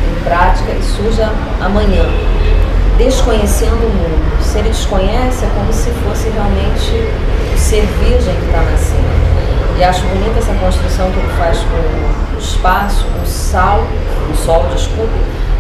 [0.10, 1.22] em prática, e surge
[1.62, 2.06] amanhã,
[2.98, 4.44] desconhecendo o mundo.
[4.44, 6.92] Se ele desconhece, é como se fosse realmente
[7.54, 9.38] o ser virgem que está nascendo.
[9.78, 13.84] E acho bonita essa construção que ele faz com o espaço, com o sal,
[14.32, 15.14] o sol, desculpe,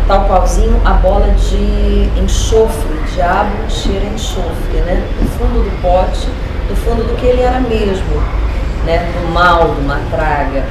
[0.08, 5.04] tal qualzinho a bola de enxofre, diabo cheira enxofre, né?
[5.20, 6.28] Do fundo do pote,
[6.68, 8.24] do fundo do que ele era mesmo,
[8.86, 9.08] né?
[9.14, 10.64] Do mal, de uma praga.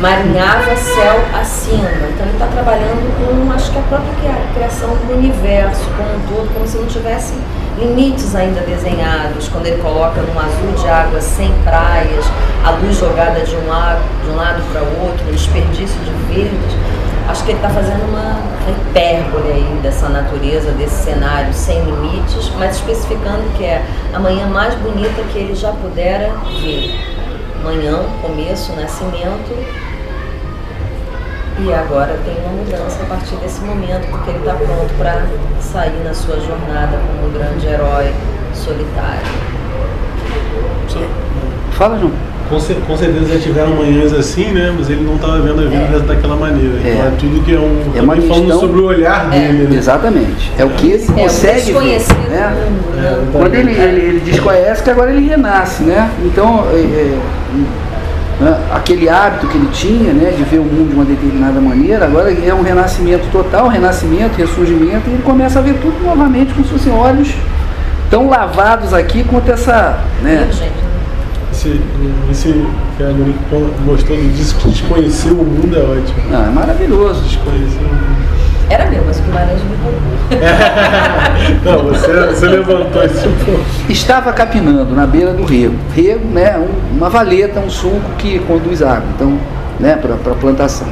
[0.00, 1.88] Marinhava céu acima.
[2.08, 4.12] Então ele está trabalhando com, acho que a própria
[4.54, 7.34] criação do universo como um todo, como se não tivesse
[7.78, 12.24] limites ainda desenhados, quando ele coloca num azul de água sem praias,
[12.64, 16.34] a luz jogada de um lado, de um lado para o outro, um desperdício de
[16.34, 16.76] verdes
[17.28, 22.76] acho que ele está fazendo uma hipérbole aí dessa natureza, desse cenário sem limites, mas
[22.76, 27.15] especificando que é a manhã mais bonita que ele já pudera ver.
[27.66, 29.50] Manhã, começo, nascimento,
[31.58, 35.26] e agora tem uma mudança a partir desse momento, porque ele está pronto para
[35.60, 38.14] sair na sua jornada como um grande herói
[38.54, 39.26] solitário.
[41.72, 44.72] Fala, João com, com certeza já tiveram manhãs assim, né?
[44.76, 46.00] Mas ele não estava vendo a vida é.
[46.00, 46.78] daquela maneira.
[46.78, 47.08] Então é.
[47.08, 47.92] é tudo que é um.
[47.94, 48.34] É uma questão...
[48.34, 49.38] falando sobre o olhar é.
[49.38, 49.76] dele, né?
[49.76, 50.52] Exatamente.
[50.58, 52.00] É o que ele é, consegue ver.
[52.30, 52.68] Né?
[52.98, 56.10] É, Quando ele, ele, ele, desconhece que agora ele renasce, né?
[56.24, 56.64] Então,
[58.40, 58.60] né?
[58.72, 60.32] aquele hábito que ele tinha, né?
[60.36, 65.08] De ver o mundo de uma determinada maneira, agora é um renascimento total, renascimento, ressurgimento,
[65.08, 67.34] e ele começa a ver tudo novamente com seus olhos
[68.08, 69.98] tão lavados aqui quanto essa.
[70.22, 70.48] Né?
[70.52, 70.85] Gente
[71.66, 71.80] esse,
[72.30, 73.38] esse que a Monique
[73.84, 76.30] mostrou no disco que desconhecer o mundo é ótimo.
[76.30, 77.22] Não, é maravilhoso.
[77.22, 78.26] Desconhecer o mundo.
[78.68, 80.16] Era meu, mas o Guimarães me roubou.
[81.64, 83.64] Não, você, você levantou esse ponto.
[83.88, 85.76] Estava capinando na beira do rego.
[85.94, 86.58] Rego, né?
[86.58, 89.04] Um, uma valeta, um sulco que conduz água.
[89.14, 89.38] Então,
[89.78, 90.88] né, para a plantação.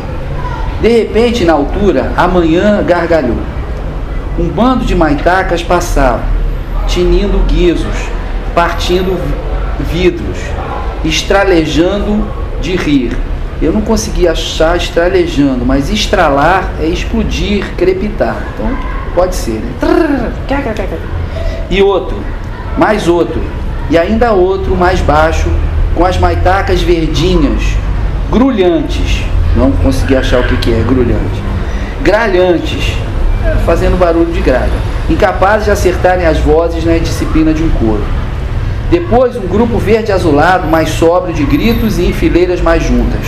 [0.81, 3.39] De repente, na altura, a manhã gargalhou.
[4.39, 6.21] Um bando de maitacas passava,
[6.87, 8.09] tinindo guizos,
[8.55, 9.19] partindo
[9.81, 10.39] vidros,
[11.05, 12.27] estralejando
[12.61, 13.17] de rir.
[13.63, 18.37] Eu não consegui achar estralejando, mas estralar é explodir, crepitar.
[18.55, 19.73] Então, Pode ser, né?
[21.71, 22.17] E outro,
[22.77, 23.41] mais outro,
[23.89, 25.49] e ainda outro mais baixo,
[25.95, 27.63] com as maitacas verdinhas,
[28.29, 29.23] grulhantes.
[29.57, 31.43] Não consegui achar o que, que é grulhante.
[32.03, 32.97] Gralhantes,
[33.65, 34.73] fazendo barulho de gralha.
[35.09, 38.03] Incapazes de acertarem as vozes na disciplina de um coro.
[38.95, 43.27] Depois, um grupo verde azulado, mais sóbrio de gritos e em fileiras mais juntas.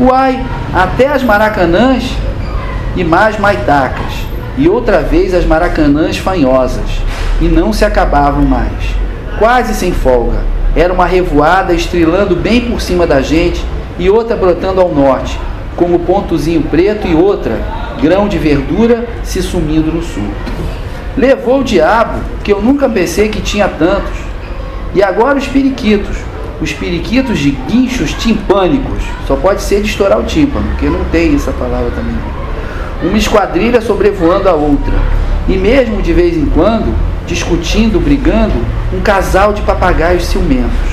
[0.00, 0.40] Uai,
[0.72, 2.14] até as maracanãs
[2.94, 4.12] e mais maitacas.
[4.56, 6.88] E outra vez as maracanãs fanhosas.
[7.40, 8.70] E não se acabavam mais.
[9.36, 10.44] Quase sem folga.
[10.76, 13.64] Era uma revoada estrelando bem por cima da gente
[13.98, 15.36] e outra brotando ao norte,
[15.74, 17.58] como pontozinho preto e outra,
[18.00, 20.30] grão de verdura, se sumindo no sul.
[21.16, 24.29] Levou o diabo, que eu nunca pensei que tinha tantos.
[24.94, 26.16] E agora os periquitos,
[26.60, 29.02] os periquitos de guinchos timpânicos.
[29.26, 32.16] Só pode ser de estourar o tímpano, porque não tem essa palavra também.
[33.02, 34.94] Uma esquadrilha sobrevoando a outra.
[35.48, 36.94] E mesmo de vez em quando,
[37.26, 38.54] discutindo, brigando,
[38.92, 40.90] um casal de papagaios ciumentos.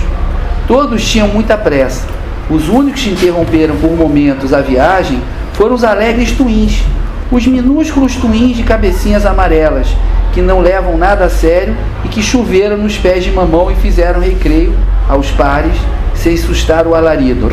[0.67, 2.05] Todos tinham muita pressa.
[2.49, 5.19] Os únicos que interromperam por momentos a viagem
[5.53, 6.83] foram os alegres twins,
[7.31, 9.87] os minúsculos twins de cabecinhas amarelas,
[10.37, 14.21] que não levam nada a sério e que choveram nos pés de mamão e fizeram
[14.21, 14.71] recreio
[15.09, 15.73] aos pares,
[16.13, 17.49] sem sustar o alarido.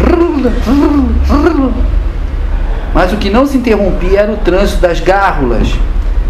[2.93, 5.75] Mas o que não se interrompia era o trânsito das gárrulas.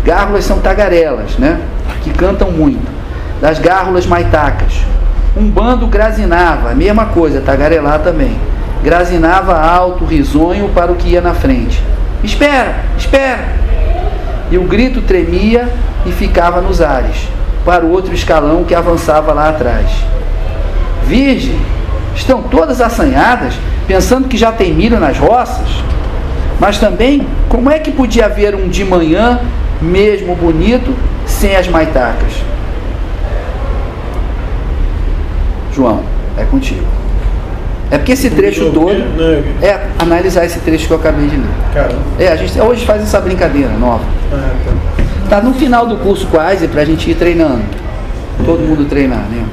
[0.04, 1.60] Gárrulas são tagarelas, né?
[2.04, 2.88] Que cantam muito.
[3.40, 4.80] Das gárrulas maitacas.
[5.36, 8.38] Um bando grazinava, a mesma coisa, tagarelar também.
[8.80, 11.82] Grazinava alto, risonho para o que ia na frente.
[12.22, 13.42] Espera, espera!
[14.52, 15.68] E o grito tremia
[16.06, 17.28] e ficava nos ares,
[17.64, 19.90] para o outro escalão que avançava lá atrás.
[21.06, 21.58] Virgem,
[22.14, 23.54] estão todas assanhadas,
[23.86, 25.68] pensando que já tem milho nas roças?
[26.60, 29.40] Mas também, como é que podia haver um de manhã,
[29.80, 30.94] mesmo bonito,
[31.26, 32.32] sem as maitacas?
[35.74, 36.02] João,
[36.38, 36.86] é contigo.
[37.90, 38.96] É porque esse trecho todo
[39.62, 41.46] é analisar esse trecho que eu acabei de ler.
[42.18, 44.04] É, a gente hoje faz essa brincadeira nova.
[45.28, 47.62] Tá no final do curso quase para a gente ir treinando.
[48.44, 49.44] Todo mundo treinar, né?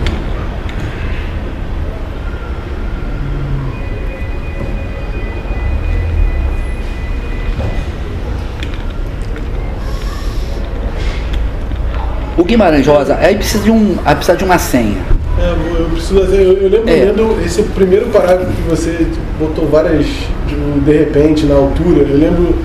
[12.37, 14.97] O Guimarães Rosa, aí precisa de, um, aí precisa de uma senha.
[15.39, 16.41] É, eu preciso fazer.
[16.41, 17.05] Eu, eu lembro é.
[17.05, 19.07] lendo esse primeiro parágrafo que você
[19.39, 20.05] botou várias.
[20.47, 22.01] De, de repente, na altura.
[22.01, 22.55] Eu lembro.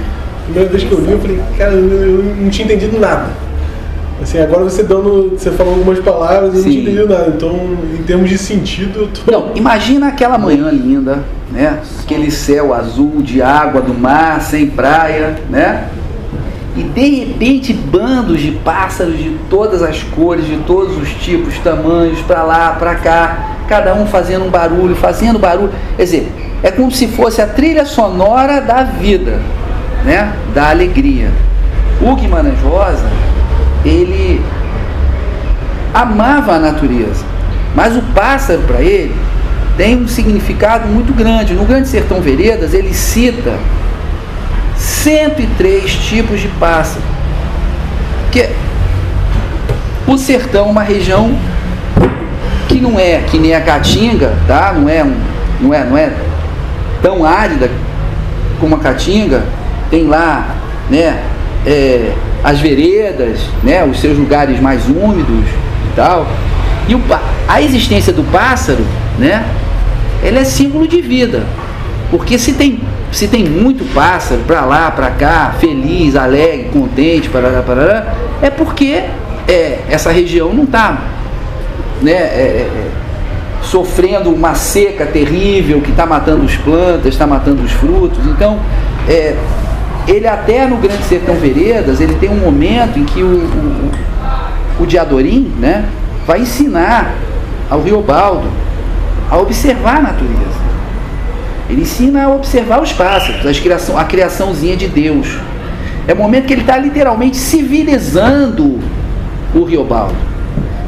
[0.46, 3.26] A primeira vez que eu li, eu falei, cara, eu, eu não tinha entendido nada.
[4.22, 5.32] Assim, agora você dando.
[5.36, 6.64] Você falou algumas palavras, eu Sim.
[6.64, 7.32] não tinha entendido nada.
[7.36, 9.30] Então, em termos de sentido, eu tô.
[9.30, 11.80] Não, imagina aquela manhã linda, né?
[12.02, 15.88] Aquele céu azul de água do mar, sem praia, né?
[16.76, 22.20] e de repente bandos de pássaros de todas as cores, de todos os tipos, tamanhos,
[22.20, 25.72] para lá, para cá, cada um fazendo um barulho, fazendo barulho.
[25.96, 26.32] Quer dizer,
[26.62, 29.40] é como se fosse a trilha sonora da vida,
[30.06, 30.32] né?
[30.54, 31.30] da alegria.
[32.00, 33.06] O Guimarães Rosa,
[33.84, 34.42] ele
[35.92, 37.24] amava a natureza,
[37.74, 39.14] mas o pássaro para ele
[39.76, 41.52] tem um significado muito grande.
[41.52, 43.58] No Grande Sertão Veredas, ele cita
[44.76, 47.02] 103 tipos de pássaro.
[48.30, 48.48] Que
[50.06, 51.36] o sertão é uma região
[52.68, 54.72] que não é que nem a Caatinga, tá?
[54.72, 55.04] Não é,
[55.60, 56.12] não é, não é
[57.02, 57.70] tão árida
[58.60, 59.42] como a Caatinga.
[59.90, 60.56] Tem lá,
[60.90, 61.22] né,
[61.66, 66.26] é, as veredas, né, os seus lugares mais úmidos e tal.
[66.88, 67.02] E o,
[67.48, 68.84] a existência do pássaro,
[69.18, 69.44] né,
[70.22, 71.44] ela é símbolo de vida.
[72.10, 72.80] Porque se tem
[73.12, 79.04] se tem muito pássaro para lá, para cá, feliz, alegre, contente, parará, parará, é porque
[79.48, 80.98] é, essa região não está
[82.02, 82.90] né, é, é, é,
[83.62, 88.18] sofrendo uma seca terrível que está matando as plantas, está matando os frutos.
[88.26, 88.58] Então,
[89.08, 89.34] é,
[90.06, 94.86] ele até no Grande Sertão Veredas, ele tem um momento em que o, o, o
[94.86, 95.84] Diadorim né,
[96.26, 97.14] vai ensinar
[97.68, 98.48] ao Riobaldo
[99.30, 100.66] a observar a natureza.
[101.68, 105.36] Ele ensina a observar os pássaros, a criação, a criaçãozinha de Deus.
[106.06, 108.78] É o momento que ele está literalmente civilizando
[109.52, 110.14] o Riobaldo.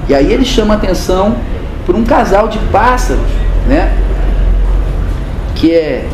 [0.09, 1.36] E aí ele chama atenção
[1.84, 3.26] por um casal de pássaros,
[3.66, 3.93] né?
[5.57, 6.07] Que é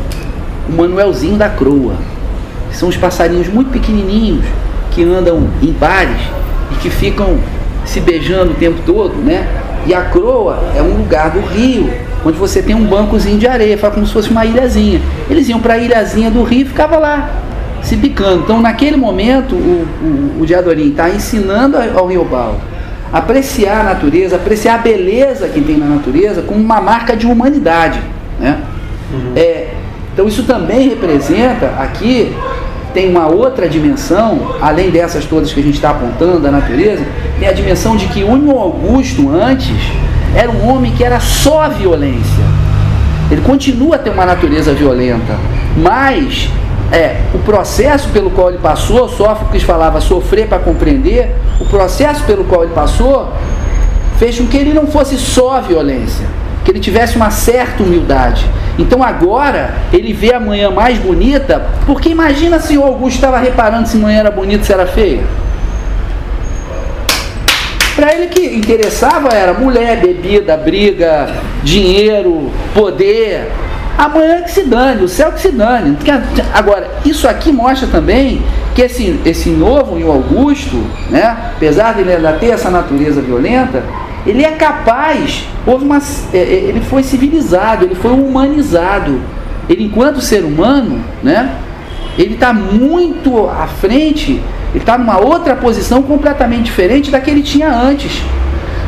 [0.67, 1.95] o Manuelzinho da Croa.
[2.75, 4.45] São os passarinhos muito pequenininhos
[4.91, 6.21] que andam em pares
[6.71, 7.37] e que ficam
[7.85, 9.47] se beijando o tempo todo, né?
[9.87, 11.89] E a Croa é um lugar do rio
[12.25, 14.99] onde você tem um bancozinho de areia, faz como se fosse uma ilhazinha.
[15.29, 17.29] Eles iam para a ilhazinha do rio e ficavam lá,
[17.83, 18.41] se bicando.
[18.43, 22.57] Então, naquele momento, o, o, o Diadorim está ensinando ao Riobaldo
[23.13, 27.27] a apreciar a natureza, apreciar a beleza que tem na natureza como uma marca de
[27.27, 28.01] humanidade.
[28.39, 28.59] Né?
[29.13, 29.33] Uhum.
[29.35, 29.67] É,
[30.11, 32.35] então, isso também representa aqui
[32.95, 37.05] tem uma outra dimensão, além dessas todas que a gente está apontando da natureza,
[37.37, 39.75] tem a dimensão de que o Augusto antes
[40.33, 42.43] era um homem que era só violência.
[43.29, 45.35] Ele continua a ter uma natureza violenta,
[45.75, 46.49] mas
[46.89, 52.45] é, o processo pelo qual ele passou, Sófocles falava sofrer para compreender, o processo pelo
[52.45, 53.29] qual ele passou
[54.17, 56.25] fez com que ele não fosse só violência,
[56.65, 58.49] que ele tivesse uma certa humildade.
[58.77, 63.87] Então agora ele vê a manhã mais bonita, porque imagina se o Augusto estava reparando
[63.87, 65.23] se manhã era bonita, se era feia.
[67.95, 71.29] Para ele que interessava era mulher, bebida, briga,
[71.63, 73.49] dinheiro, poder.
[73.97, 75.97] Amanhã que se dane, o céu que se dane.
[76.53, 78.43] Agora, isso aqui mostra também
[78.73, 80.75] que esse, esse novo em Augusto,
[81.09, 83.81] né, apesar de ele ainda ter essa natureza violenta,
[84.25, 85.99] ele é capaz, houve uma,
[86.33, 89.21] é, é, ele foi civilizado, ele foi humanizado.
[89.69, 91.55] Ele, enquanto ser humano, né,
[92.17, 94.41] ele está muito à frente,
[94.73, 98.23] ele está numa outra posição completamente diferente da que ele tinha antes.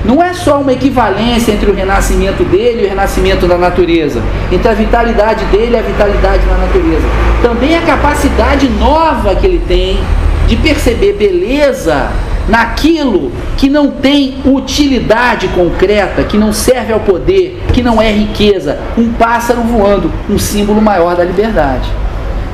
[0.06, 4.22] Não é só uma equivalência entre o renascimento dele e o renascimento da natureza,
[4.52, 7.06] entre a vitalidade dele e a vitalidade da natureza.
[7.42, 10.00] Também a capacidade nova que ele tem
[10.48, 12.10] de perceber beleza
[12.48, 18.80] naquilo que não tem utilidade concreta, que não serve ao poder, que não é riqueza.
[18.98, 21.90] Um pássaro voando, um símbolo maior da liberdade.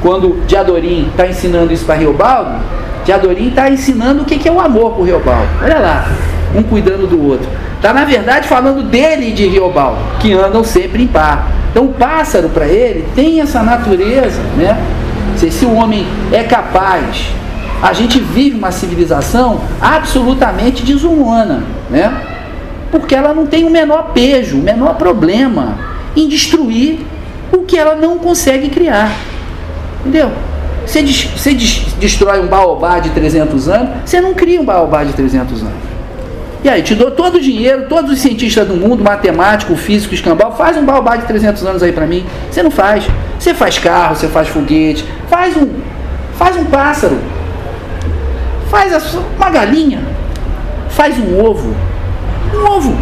[0.02, 2.60] Quando Diadorim está ensinando isso para Riobaldo,
[3.06, 5.50] Diadorim está ensinando o que é o amor para Riobaldo.
[5.64, 6.08] Olha lá,
[6.56, 7.48] um cuidando do outro.
[7.76, 11.52] Está, na verdade, falando dele e de Riobaldo, que andam sempre em par.
[11.70, 14.78] Então, o pássaro, para ele, tem essa natureza, né?
[15.36, 17.34] Se, se o homem é capaz
[17.84, 22.14] a gente vive uma civilização absolutamente desumana, né?
[22.90, 25.78] Porque ela não tem o menor pejo, o menor problema
[26.16, 27.00] em destruir
[27.52, 29.12] o que ela não consegue criar.
[30.00, 30.32] Entendeu?
[30.86, 35.04] Você, des você des destrói um baobá de 300 anos, você não cria um baobá
[35.04, 35.84] de 300 anos.
[36.64, 40.56] E aí, te dou todo o dinheiro, todos os cientistas do mundo, matemático, físico, escambau,
[40.56, 42.26] faz um baobá de 300 anos aí para mim.
[42.50, 43.06] Você não faz.
[43.38, 45.68] Você faz carro, você faz foguete, faz um,
[46.38, 47.18] faz um pássaro,
[48.74, 50.02] Faz uma galinha,
[50.90, 51.76] faz um ovo.
[52.52, 52.98] Um ovo.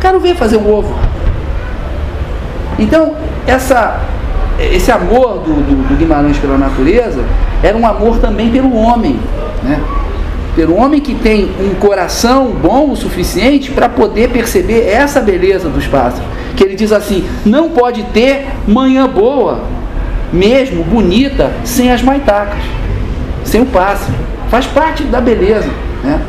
[0.00, 0.98] Quero ver fazer um ovo.
[2.78, 3.14] Então,
[3.46, 4.00] essa,
[4.58, 7.22] esse amor do, do, do Guimarães pela natureza
[7.62, 9.20] era um amor também pelo homem.
[9.62, 9.78] Né?
[10.56, 15.86] Pelo homem que tem um coração bom o suficiente para poder perceber essa beleza dos
[15.86, 16.26] pássaros.
[16.56, 19.64] Que ele diz assim: não pode ter manhã boa,
[20.32, 22.62] mesmo bonita, sem as maitacas,
[23.44, 25.70] sem o pássaro faz parte da beleza,
[26.04, 26.20] né?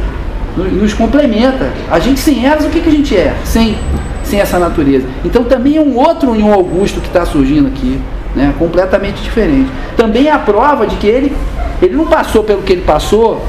[0.55, 1.74] nos complementa.
[1.91, 3.36] A gente sem elas, o que, que a gente é?
[3.43, 3.78] Sem,
[4.24, 5.05] sem essa natureza.
[5.26, 7.99] Então também é um outro um Augusto que está surgindo aqui,
[8.34, 8.53] né?
[8.57, 9.69] completamente diferente.
[9.97, 11.36] Também é a prova de que ele,
[11.82, 13.45] ele não passou pelo que ele passou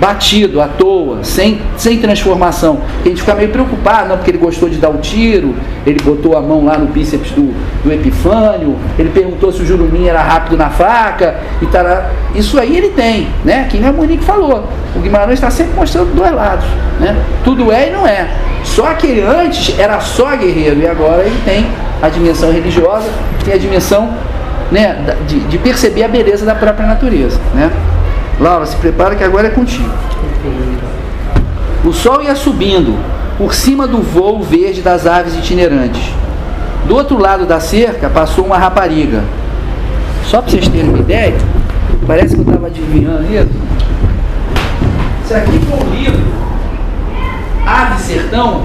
[0.00, 2.80] batido, à toa, sem, sem transformação.
[3.04, 5.54] A gente fica meio preocupado, não, porque ele gostou de dar o um tiro,
[5.86, 10.06] ele botou a mão lá no bíceps do, do Epifânio, ele perguntou se o Jurumim
[10.06, 11.82] era rápido na faca, e tal.
[12.34, 13.66] Isso aí ele tem, né?
[13.70, 14.68] Que nem a Monique falou.
[14.94, 16.64] O Guimarães está sempre mostrando dois lados.
[17.00, 17.16] Né?
[17.44, 18.28] Tudo é e não é.
[18.64, 21.66] Só que antes era só guerreiro, e agora ele tem
[22.00, 23.08] a dimensão religiosa,
[23.44, 24.12] tem a dimensão
[24.70, 27.38] né, de, de perceber a beleza da própria natureza.
[27.54, 27.70] Né?
[28.42, 29.88] Laura, se prepara que agora é contigo.
[31.84, 32.98] O sol ia subindo
[33.38, 36.02] por cima do voo verde das aves itinerantes.
[36.88, 39.22] Do outro lado da cerca passou uma rapariga.
[40.24, 41.36] Só para vocês terem uma ideia,
[42.04, 43.48] parece que eu estava adivinhando isso.
[45.24, 46.22] Isso aqui foi um livro,
[47.64, 48.62] Ave Sertão,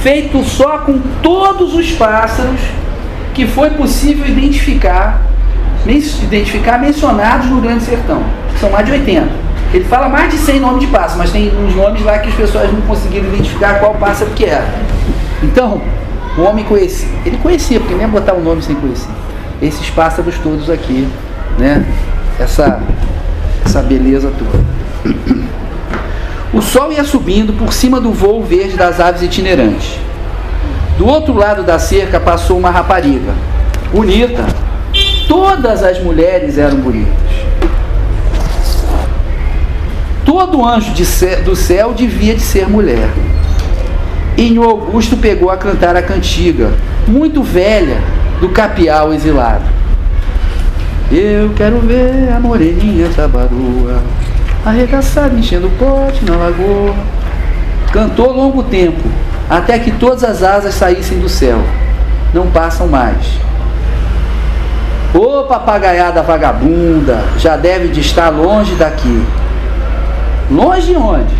[0.00, 2.60] feito só com todos os pássaros
[3.34, 5.25] que foi possível identificar,
[5.88, 8.22] identificar mencionados no Grande Sertão
[8.60, 9.28] são mais de 80.
[9.72, 12.34] Ele fala mais de 100 nomes de pássaro, mas tem uns nomes lá que as
[12.34, 14.66] pessoas não conseguiram identificar qual pássaro que era.
[15.42, 15.80] Então,
[16.38, 19.10] o homem conhecia, ele conhecia, porque nem botar o um nome sem conhecer.
[19.60, 21.08] Esses pássaros todos aqui,
[21.58, 21.84] né?
[22.38, 22.80] Essa,
[23.64, 24.64] essa beleza toda.
[26.52, 29.98] O sol ia subindo por cima do voo verde das aves itinerantes.
[30.96, 33.34] Do outro lado da cerca passou uma rapariga,
[33.92, 34.46] bonita.
[35.36, 37.12] Todas as mulheres eram bonitas.
[40.24, 40.92] Todo anjo
[41.44, 43.10] do céu devia de ser mulher.
[44.34, 46.70] E o Augusto pegou a cantar a cantiga,
[47.06, 47.98] muito velha,
[48.40, 49.64] do capial exilado.
[51.12, 54.02] Eu quero ver a moreninha tabaroa
[54.64, 56.94] arregaçada enchendo o pote na lagoa.
[57.92, 59.06] Cantou longo tempo,
[59.50, 61.62] até que todas as asas saíssem do céu.
[62.32, 63.45] Não passam mais.
[65.16, 69.24] Ô papagaiada vagabunda, já deve de estar longe daqui.
[70.50, 71.34] Longe de onde?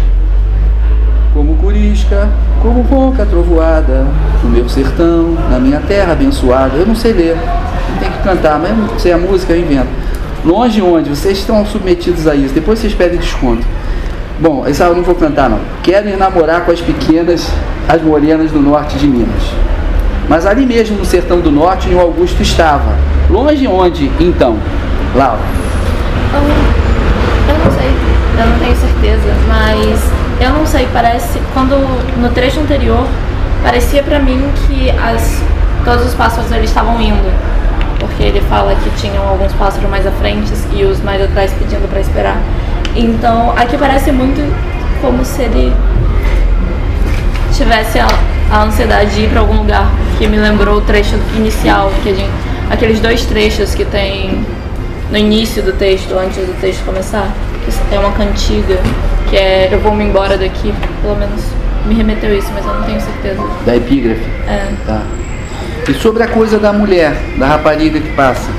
[1.34, 2.26] Como curisca,
[2.62, 4.06] como ronca trovoada,
[4.42, 6.74] no meu sertão, na minha terra abençoada.
[6.74, 7.36] Eu não sei ler,
[8.00, 9.90] tem que cantar, mas não sei a música, eu invento.
[10.42, 11.10] Longe onde?
[11.10, 12.54] Vocês estão submetidos a isso.
[12.54, 13.66] Depois vocês pedem desconto.
[14.40, 15.60] Bom, essa eu não vou cantar não.
[15.82, 17.46] Quero namorar com as pequenas,
[17.86, 19.52] as morenas do norte de Minas.
[20.28, 22.96] Mas ali mesmo no sertão do norte, o Augusto estava.
[23.30, 24.58] Longe onde, então?
[25.14, 25.38] Laura?
[26.34, 27.90] Eu, eu não sei,
[28.38, 30.00] eu não tenho certeza, mas
[30.40, 31.40] eu não sei, parece.
[31.54, 31.76] Quando
[32.20, 33.06] no trecho anterior,
[33.62, 35.42] parecia para mim que as,
[35.84, 37.56] todos os pássaros eles estavam indo
[37.98, 41.88] porque ele fala que tinham alguns pássaros mais à frente e os mais atrás pedindo
[41.88, 42.38] para esperar.
[42.94, 44.40] Então, aqui parece muito
[45.00, 45.72] como se ele
[47.52, 48.06] tivesse a,
[48.50, 52.30] a ansiedade de ir para algum lugar, que me lembrou o trecho inicial, que gente,
[52.70, 54.44] aqueles dois trechos que tem
[55.10, 57.32] no início do texto, antes do texto começar,
[57.64, 58.78] que é uma cantiga,
[59.28, 61.42] que é Eu vou me embora daqui, pelo menos
[61.86, 63.42] me remeteu isso, mas eu não tenho certeza.
[63.64, 64.22] Da epígrafe?
[64.48, 64.72] É.
[64.86, 65.02] Tá.
[65.88, 68.50] E sobre a coisa da mulher, da rapariga que passa?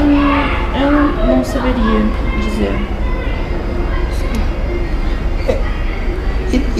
[0.00, 0.32] Hum,
[0.80, 2.00] eu não saberia
[2.40, 2.93] dizer.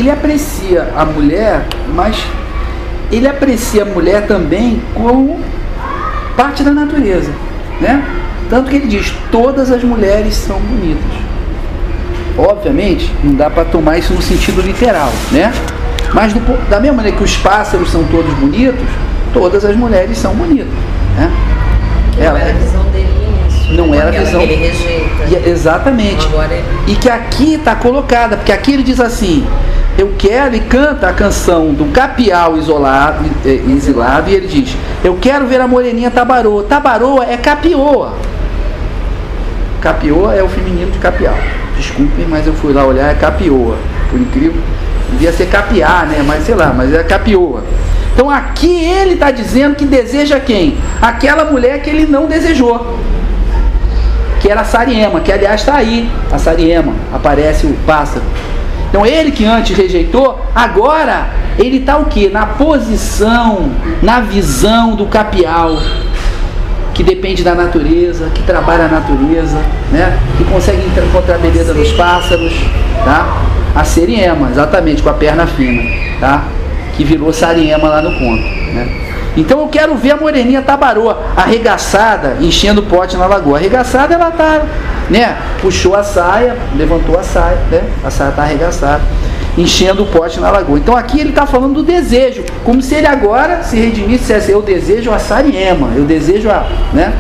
[0.05, 2.23] Ele aprecia a mulher, mas
[3.11, 5.41] ele aprecia a mulher também como
[6.37, 7.31] parte da natureza,
[7.81, 8.05] né?
[8.51, 11.11] Tanto que ele diz: todas as mulheres são bonitas.
[12.37, 15.53] Obviamente, não dá para tomar isso no sentido literal, né?
[16.13, 18.87] Mas do, da mesma maneira que os pássaros são todos bonitos,
[19.33, 20.69] todas as mulheres são bonitas.
[21.17, 21.33] Né?
[22.17, 23.09] Não Ela, era a visão dele
[23.45, 23.73] nisso.
[23.73, 24.41] Não era a visão.
[24.41, 25.49] Que ele rejeita.
[25.49, 26.27] Exatamente.
[26.27, 26.93] Ele...
[26.93, 29.47] E que aqui está colocada, porque aqui ele diz assim:
[30.05, 35.47] eu quero, e canta a canção do capial isolado, exilado, e ele diz: Eu quero
[35.47, 36.65] ver a moreninha tabaroa.
[36.65, 38.15] Tabaroa é capioa.
[39.81, 41.35] Capioa é o feminino de capial.
[41.77, 43.77] Desculpem, mas eu fui lá olhar, é capioa.
[44.11, 44.61] Por incrível
[45.11, 46.23] Devia ser capiar, né?
[46.27, 47.63] Mas sei lá, mas é capioa.
[48.13, 50.79] Então aqui ele está dizendo que deseja quem?
[51.01, 52.99] Aquela mulher que ele não desejou.
[54.41, 58.25] Que era a Sariema, que aliás está aí, a Sariema, aparece o pássaro.
[58.95, 61.27] Então ele que antes rejeitou, agora
[61.59, 62.29] ele está o que?
[62.29, 65.83] Na posição, na visão do capial,
[66.95, 69.59] que depende da natureza, que trabalha a natureza,
[69.91, 70.17] né?
[70.39, 72.55] que consegue encontrar beleza nos pássaros.
[73.05, 73.27] Tá?
[73.75, 75.83] a Seriema, exatamente, com a perna fina,
[76.21, 76.45] tá?
[76.97, 78.89] Que virou Sariema lá no conto, né?
[79.37, 83.59] Então eu quero ver a moreninha tabaroa arregaçada, enchendo o pote na lagoa.
[83.59, 84.63] Arregaçada ela tá,
[85.11, 85.37] né?
[85.61, 87.83] Puxou a saia, levantou a saia, né?
[88.05, 89.03] A saia tá arregaçada,
[89.57, 90.79] enchendo o pote na lagoa.
[90.79, 94.63] Então aqui ele está falando do desejo, como se ele agora se redimisse dissesse, eu
[94.63, 97.13] desejo a Sariema, eu desejo a, né?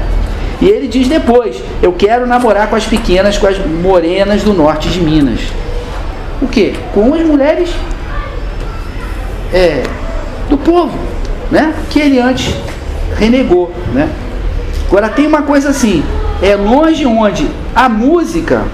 [0.60, 4.88] E ele diz depois, eu quero namorar com as pequenas, com as morenas do norte
[4.88, 5.40] de Minas
[6.44, 6.74] o que?
[6.92, 7.70] Com as mulheres
[9.52, 9.82] é,
[10.48, 10.96] do povo,
[11.50, 11.74] né?
[11.90, 12.54] Que ele antes
[13.16, 14.08] renegou, né?
[14.86, 16.04] Agora tem uma coisa assim,
[16.42, 18.64] é longe onde a música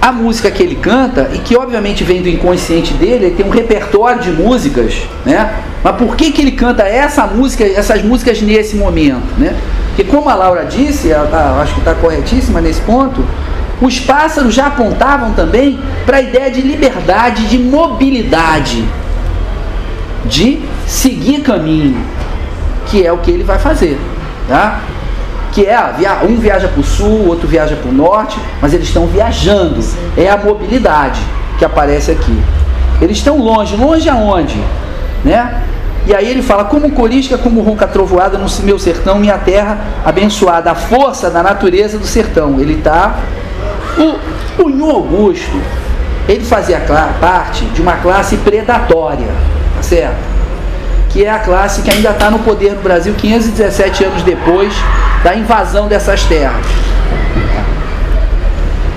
[0.00, 3.50] a música que ele canta e que obviamente vem do inconsciente dele, ele tem um
[3.50, 4.94] repertório de músicas,
[5.26, 5.62] né?
[5.84, 9.54] Mas por que, que ele canta essa música, essas músicas nesse momento, né?
[9.88, 13.22] Porque como a Laura disse, ela tá, acho que está corretíssima nesse ponto,
[13.80, 18.84] os pássaros já apontavam também para a ideia de liberdade, de mobilidade,
[20.24, 21.96] de seguir caminho,
[22.86, 23.98] que é o que ele vai fazer,
[24.48, 24.80] tá?
[25.52, 25.78] Que é
[26.22, 29.82] um viaja para o sul, outro viaja para o norte, mas eles estão viajando.
[30.16, 31.20] É a mobilidade
[31.58, 32.42] que aparece aqui.
[33.00, 34.62] Eles estão longe, longe aonde,
[35.24, 35.62] né?
[36.06, 40.70] E aí ele fala, como corisca, como ronca trovoada no meu sertão, minha terra abençoada,
[40.70, 42.58] a força da natureza do sertão.
[42.58, 43.16] Ele está
[43.98, 45.60] o, o Augusto,
[46.28, 46.80] ele fazia
[47.20, 49.28] parte de uma classe predatória,
[49.76, 50.29] tá certo?
[51.10, 54.72] Que é a classe que ainda está no poder no Brasil 517 anos depois
[55.22, 56.64] da invasão dessas terras.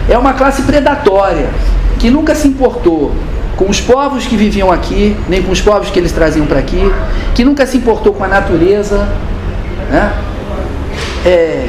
[0.07, 1.47] É uma classe predatória
[1.99, 3.13] que nunca se importou
[3.55, 6.91] com os povos que viviam aqui, nem com os povos que eles traziam para aqui,
[7.33, 9.07] que nunca se importou com a natureza,
[9.89, 10.11] né?
[11.25, 11.67] É,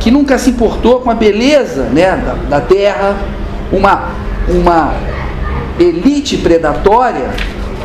[0.00, 3.16] que nunca se importou com a beleza né, da, da terra,
[3.72, 4.10] uma,
[4.48, 4.94] uma
[5.78, 7.30] elite predatória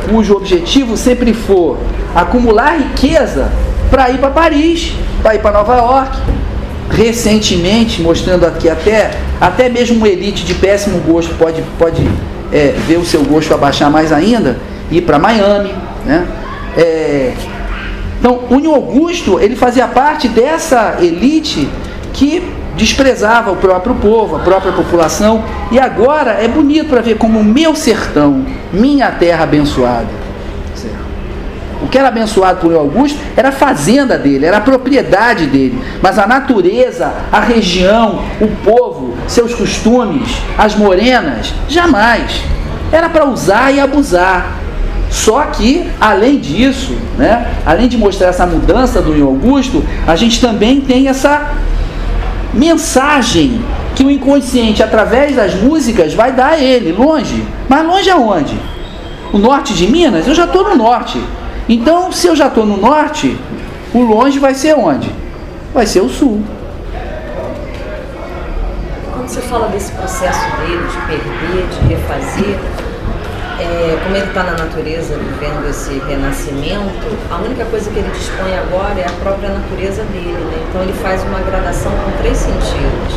[0.08, 1.78] cujo objetivo sempre for
[2.14, 3.50] acumular riqueza
[3.90, 4.92] para ir para Paris,
[5.22, 6.18] para ir para Nova York.
[6.90, 12.02] Recentemente, mostrando aqui até, até mesmo uma elite de péssimo gosto pode, pode
[12.52, 14.58] é, ver o seu gosto abaixar mais ainda,
[14.90, 15.72] ir para Miami.
[16.04, 16.26] Né?
[16.76, 17.32] É,
[18.18, 21.68] então, o Neo Augusto ele fazia parte dessa elite
[22.12, 22.42] que
[22.76, 25.44] desprezava o próprio povo, a própria população.
[25.70, 30.20] E agora é bonito para ver como o meu sertão, minha terra abençoada.
[31.82, 35.82] O que era abençoado por Augusto era a fazenda dele, era a propriedade dele.
[36.02, 42.42] Mas a natureza, a região, o povo, seus costumes, as morenas, jamais.
[42.92, 44.58] Era para usar e abusar.
[45.08, 50.80] Só que, além disso, né, além de mostrar essa mudança do Augusto, a gente também
[50.80, 51.52] tem essa
[52.52, 53.60] mensagem
[53.94, 57.44] que o inconsciente, através das músicas, vai dar a ele, longe.
[57.68, 58.58] Mas longe aonde?
[59.32, 60.26] O norte de Minas?
[60.26, 61.22] Eu já estou no norte.
[61.68, 63.38] Então, se eu já estou no norte,
[63.94, 65.10] o longe vai ser onde?
[65.72, 66.42] Vai ser o sul.
[69.12, 72.58] Quando você fala desse processo dele, de perder, de refazer,
[73.60, 78.56] é, como ele está na natureza vivendo esse renascimento, a única coisa que ele dispõe
[78.56, 80.32] agora é a própria natureza dele.
[80.32, 80.66] Né?
[80.68, 83.12] Então ele faz uma gradação com três sentidos: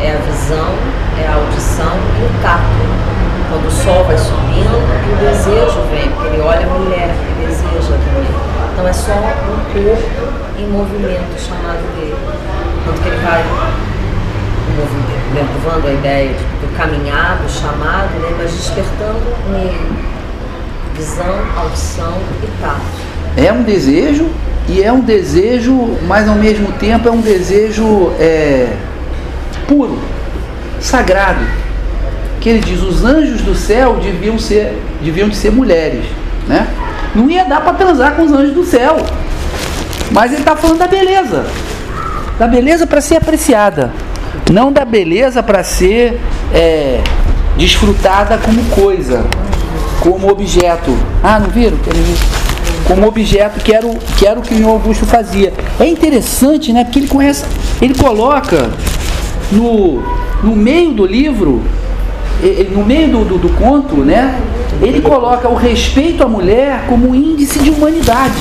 [0.00, 0.70] é a visão,
[1.18, 2.82] é a audição e o tato.
[3.50, 7.92] Quando o sol vai subindo o desejo vem, porque ele olha a mulher, ele deseja
[7.92, 8.30] também.
[8.72, 12.16] Então é só um corpo em movimento chamado dele.
[12.86, 13.44] Tanto que ele vai
[15.34, 19.20] levando a ideia do caminhar, do chamado, né, mas despertando
[19.50, 20.12] nele
[20.96, 22.80] visão, audição e tato.
[23.36, 24.28] É um desejo
[24.68, 28.76] e é um desejo, mas ao mesmo tempo é um desejo é,
[29.66, 29.98] puro,
[30.80, 31.44] sagrado.
[32.40, 36.04] Que ele diz, os anjos do céu deviam ser, deviam de ser mulheres,
[36.46, 36.66] né?
[37.14, 38.96] Não ia dar para transar com os anjos do céu.
[40.10, 41.46] Mas ele está falando da beleza.
[42.38, 43.92] Da beleza para ser apreciada
[44.52, 46.20] não da beleza para ser
[46.52, 47.00] é,
[47.56, 49.24] desfrutada como coisa,
[50.00, 50.94] como objeto.
[51.22, 51.78] Ah, não viram?
[52.86, 55.52] Como objeto, que era, o, que era o que o Augusto fazia.
[55.80, 56.84] É interessante, né?
[56.84, 57.44] Porque ele conhece,
[57.80, 58.70] ele coloca
[59.50, 60.02] no,
[60.42, 61.62] no meio do livro,
[62.72, 64.38] no meio do, do, do conto, né?
[64.82, 68.34] Ele coloca o respeito à mulher como índice de humanidade.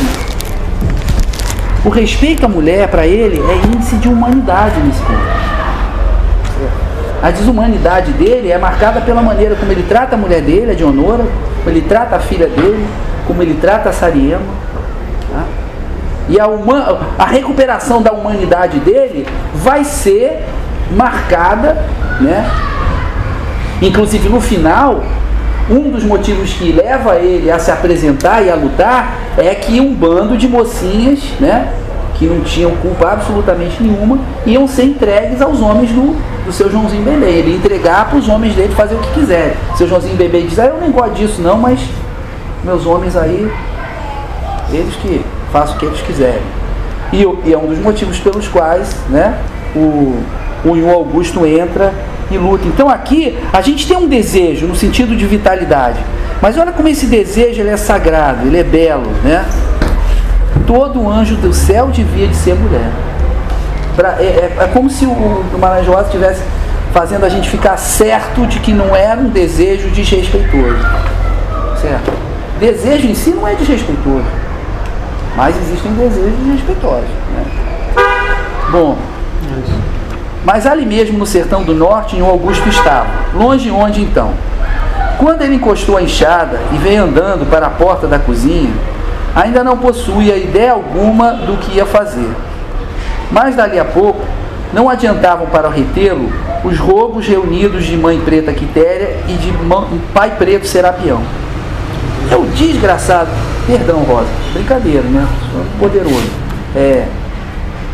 [1.85, 5.50] O respeito à mulher, para ele, é índice de humanidade nesse ponto.
[7.21, 11.23] A desumanidade dele é marcada pela maneira como ele trata a mulher dele, a Dionora,
[11.57, 12.85] como ele trata a filha dele,
[13.27, 14.41] como ele trata a Sariema.
[15.31, 15.43] Tá?
[16.27, 20.43] E a, uma, a recuperação da humanidade dele vai ser
[20.91, 21.85] marcada,
[22.19, 22.49] né?
[23.81, 25.03] inclusive no final,
[25.69, 29.93] um dos motivos que leva ele a se apresentar e a lutar é que um
[29.93, 31.71] bando de mocinhas, né,
[32.21, 36.15] que não tinham culpa absolutamente nenhuma, iam ser entregues aos homens do,
[36.45, 37.25] do seu Joãozinho Bebê.
[37.25, 39.53] Ele entregar para os homens dele fazer o que quiserem.
[39.75, 41.79] Seu Joãozinho Bebê diz, ah, eu nem gosto disso não, mas
[42.63, 43.51] meus homens aí,
[44.71, 46.43] eles que façam o que eles quiserem.
[47.11, 49.39] E, e é um dos motivos pelos quais né,
[49.75, 50.15] o,
[50.63, 51.91] o Ion Augusto entra
[52.29, 52.67] e luta.
[52.67, 55.97] Então aqui a gente tem um desejo no sentido de vitalidade.
[56.39, 59.43] Mas olha como esse desejo ele é sagrado, ele é belo, né?
[60.65, 62.91] Todo anjo do céu devia de ser mulher.
[63.95, 66.41] Pra, é, é, é, como se o, o Marajó estivesse
[66.93, 70.85] fazendo a gente ficar certo de que não era um desejo desrespeitoso.
[71.81, 72.11] Certo?
[72.59, 74.25] Desejo em si não é desrespeitoso.
[75.35, 77.09] Mas existem desejos desrespeitosos.
[77.33, 77.45] Né?
[78.71, 78.97] Bom,
[80.43, 83.07] mas ali mesmo no sertão do norte, em Augusto estava.
[83.33, 84.31] Longe onde então?
[85.17, 88.71] Quando ele encostou a enxada e veio andando para a porta da cozinha,
[89.35, 92.29] ainda não possuía ideia alguma do que ia fazer.
[93.31, 94.21] Mas dali a pouco,
[94.73, 96.31] não adiantavam para retê-lo
[96.63, 99.51] os roubos reunidos de mãe preta Quitéria e de
[100.13, 101.21] pai preto Serapião.
[102.29, 103.29] É o desgraçado,
[103.65, 105.27] perdão Rosa, brincadeira, né?
[105.79, 106.29] Poderoso.
[106.75, 107.05] É,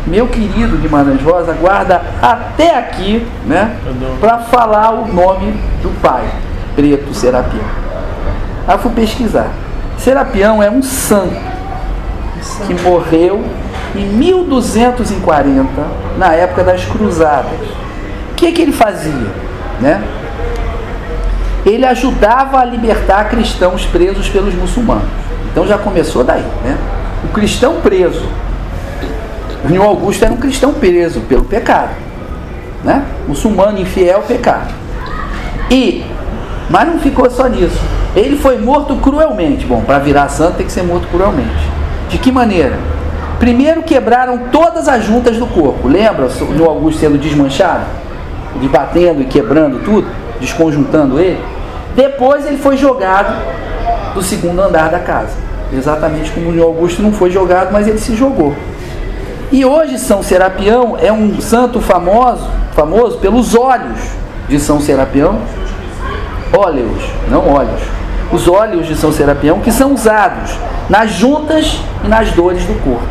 [0.06, 3.76] meu querido Guimarães Rosa guarda até aqui, né?
[4.20, 6.24] Para falar o nome do pai,
[6.76, 7.64] preto Serapião.
[8.66, 9.50] Aí fui pesquisar.
[9.98, 11.36] Serapião é um santo
[12.66, 13.44] que morreu
[13.94, 15.68] em 1240,
[16.16, 17.60] na época das cruzadas.
[18.32, 19.26] O que, que ele fazia?
[19.80, 20.02] Né?
[21.66, 25.08] Ele ajudava a libertar cristãos presos pelos muçulmanos.
[25.50, 26.44] Então já começou daí.
[26.64, 26.78] Né?
[27.24, 28.24] O cristão preso.
[29.64, 31.90] Nil Augusto era um cristão preso pelo pecado.
[32.84, 33.04] Né?
[33.26, 34.72] Muçulmano infiel, pecado.
[35.70, 36.04] E,
[36.70, 37.97] mas não ficou só nisso.
[38.18, 39.64] Ele foi morto cruelmente.
[39.64, 41.70] Bom, para virar santo tem que ser morto cruelmente.
[42.08, 42.76] De que maneira?
[43.38, 45.86] Primeiro quebraram todas as juntas do corpo.
[45.86, 47.84] Lembra do Augusto sendo desmanchado?
[48.60, 50.08] De batendo e quebrando tudo,
[50.40, 51.40] desconjuntando ele.
[51.94, 53.32] Depois ele foi jogado
[54.14, 55.36] do segundo andar da casa.
[55.72, 58.52] Exatamente como o Augusto não foi jogado, mas ele se jogou.
[59.52, 63.98] E hoje São Serapião é um santo famoso, famoso pelos olhos
[64.48, 65.38] de São Serapião,
[66.52, 67.80] óleos, não olhos.
[68.30, 70.54] Os óleos de São Serapião que são usados
[70.88, 73.06] nas juntas e nas dores do corpo.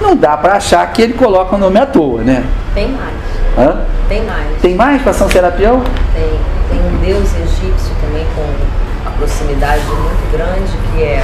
[0.00, 2.44] Não dá para achar que ele coloca o nome à toa, né?
[2.74, 3.14] Tem mais.
[3.58, 3.80] Hã?
[4.08, 4.60] Tem mais.
[4.62, 5.82] Tem mais para São Serapião?
[6.14, 6.30] Tem,
[6.70, 11.22] tem um deus egípcio também com a proximidade muito grande, que é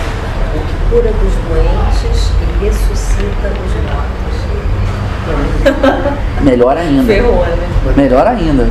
[0.54, 4.26] o que cura dos doentes e ressuscita os mortos.
[6.42, 7.04] Melhor ainda.
[7.04, 7.68] Ferrou, né?
[7.96, 8.68] Melhor ainda.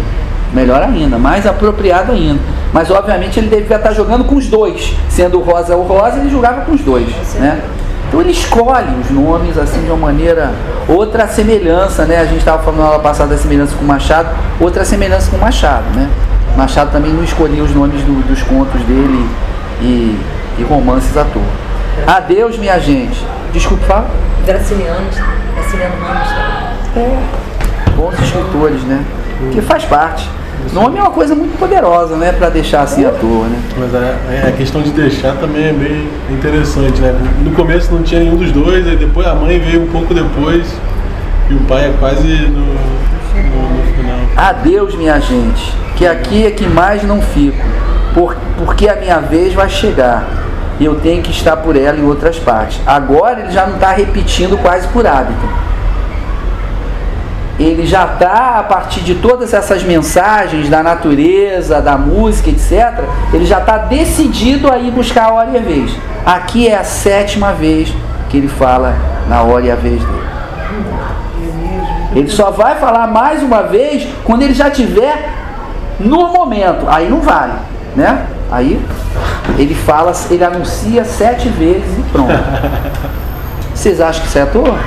[0.56, 1.18] Melhor ainda.
[1.18, 2.40] Mais apropriado ainda.
[2.72, 4.96] Mas obviamente ele devia estar jogando com os dois.
[5.10, 7.10] Sendo o Rosa o Rosa, ele jogava com os dois.
[7.36, 7.62] Né?
[8.08, 10.54] Então ele escolhe os nomes assim de uma maneira.
[10.88, 12.20] Outra semelhança, né?
[12.20, 14.30] A gente estava falando na aula passada da semelhança com Machado,
[14.60, 16.10] outra semelhança com Machado, né?
[16.56, 19.28] Machado também não escolhia os nomes do, dos contos dele
[19.82, 20.18] e,
[20.58, 21.44] e romances à toa.
[22.08, 23.22] Adeus, minha gente.
[23.52, 24.08] Desculpa, fala.
[24.46, 25.08] Graciliano,
[25.54, 26.28] Graciliano Ramos.
[26.96, 27.18] É.
[27.96, 29.04] Bons escritores, né?
[29.52, 30.30] Que faz parte.
[30.74, 32.34] Nome é uma coisa muito poderosa, né?
[32.34, 33.58] Pra deixar assim à toa, né?
[33.78, 37.16] Mas a, a questão de deixar também é bem interessante, né?
[37.44, 40.68] No começo não tinha nenhum dos dois, aí depois a mãe veio um pouco depois
[41.50, 44.20] e o pai é quase no, no, no final.
[44.36, 47.64] Adeus, minha gente, que aqui é que mais não fico,
[48.14, 50.28] por, porque a minha vez vai chegar
[50.80, 52.82] e eu tenho que estar por ela em outras partes.
[52.86, 55.48] Agora ele já não está repetindo quase por hábito.
[57.58, 63.04] Ele já está, a partir de todas essas mensagens da natureza, da música, etc.,
[63.34, 65.92] ele já está decidido a ir buscar a hora e a vez.
[66.26, 67.94] Aqui é a sétima vez
[68.30, 68.96] que ele fala
[69.30, 70.26] na hora e a vez dele.
[72.14, 75.30] Ele só vai falar mais uma vez quando ele já tiver
[76.00, 76.86] no momento.
[76.88, 77.54] Aí não vale,
[77.96, 78.26] né?
[78.52, 78.82] Aí
[79.58, 82.32] ele fala, ele anuncia sete vezes e pronto.
[83.74, 84.78] Vocês acham que isso é à toa?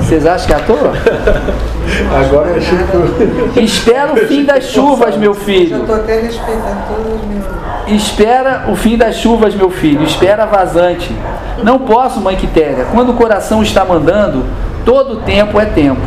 [0.00, 0.92] Vocês acham que é à toa?
[2.26, 3.60] Agora é Chico.
[3.60, 5.76] Espera o fim das chuvas, meu Já filho.
[5.80, 7.44] estou até respeitando todos os meus.
[7.86, 10.02] Espera o fim das chuvas, meu filho.
[10.04, 11.14] Espera vazante.
[11.62, 12.86] Não posso, mãe Quitéria.
[12.92, 14.44] Quando o coração está mandando,
[14.84, 16.00] todo tempo é tempo.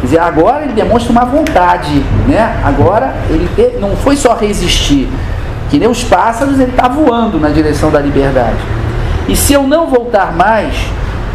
[0.00, 1.90] Quer dizer, agora ele demonstra uma vontade,
[2.26, 2.60] né?
[2.64, 5.08] Agora ele te- não foi só resistir.
[5.70, 8.56] Que nem os pássaros, ele está voando na direção da liberdade.
[9.28, 10.74] E se eu não voltar mais,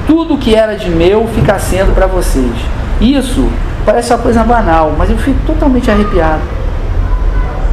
[0.07, 2.53] tudo que era de meu fica sendo para vocês.
[3.01, 3.49] Isso
[3.85, 6.41] parece uma coisa banal, mas eu fico totalmente arrepiado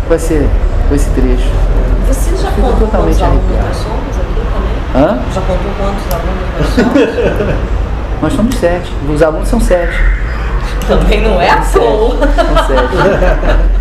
[0.08, 0.46] com esse,
[0.88, 1.50] com esse trecho.
[2.08, 3.68] Você já Fico contou totalmente quantos alunos arrepiado.
[3.68, 5.04] nós somos aqui também?
[5.04, 5.18] Hã?
[5.32, 7.54] Já contou quantos alunos nós somos?
[8.20, 8.92] Nós somos sete.
[9.08, 9.94] Os alunos são sete.
[10.86, 12.18] também não é à toa.
[12.18, 12.96] São sete.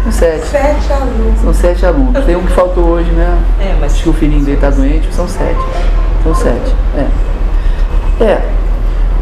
[0.03, 0.45] São sete.
[0.47, 1.41] Sete alunos.
[1.41, 2.23] São sete alunos.
[2.23, 3.37] Tem um que faltou hoje, né?
[3.59, 5.13] É, mas Acho que o filhinho dele está doente.
[5.13, 5.59] São sete.
[6.23, 6.73] São sete.
[6.97, 7.05] É.
[8.19, 8.41] É.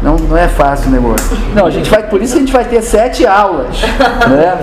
[0.02, 1.36] Não, não é fácil o negócio.
[1.54, 3.76] Não, a gente vai, por isso que a gente vai ter sete aulas.
[4.28, 4.58] Né?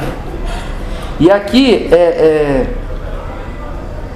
[1.18, 2.68] E aqui é, é,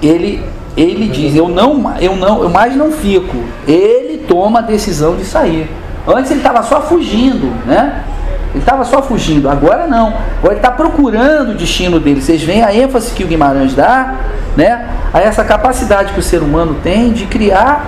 [0.01, 0.43] ele,
[0.75, 3.37] ele diz, eu não, eu não, eu mais não fico.
[3.67, 5.69] Ele toma a decisão de sair.
[6.05, 8.03] Antes ele estava só fugindo, né?
[8.51, 10.07] Ele estava só fugindo, agora não.
[10.39, 12.21] Agora ele está procurando o destino dele.
[12.21, 14.15] Vocês veem a ênfase que o Guimarães dá,
[14.57, 14.89] né?
[15.13, 17.85] A essa capacidade que o ser humano tem de criar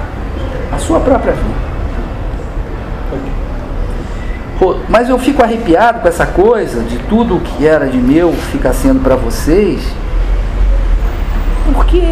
[0.72, 1.71] a sua própria vida.
[4.88, 9.02] Mas eu fico arrepiado com essa coisa de tudo que era de meu fica sendo
[9.02, 9.82] para vocês,
[11.74, 12.04] porque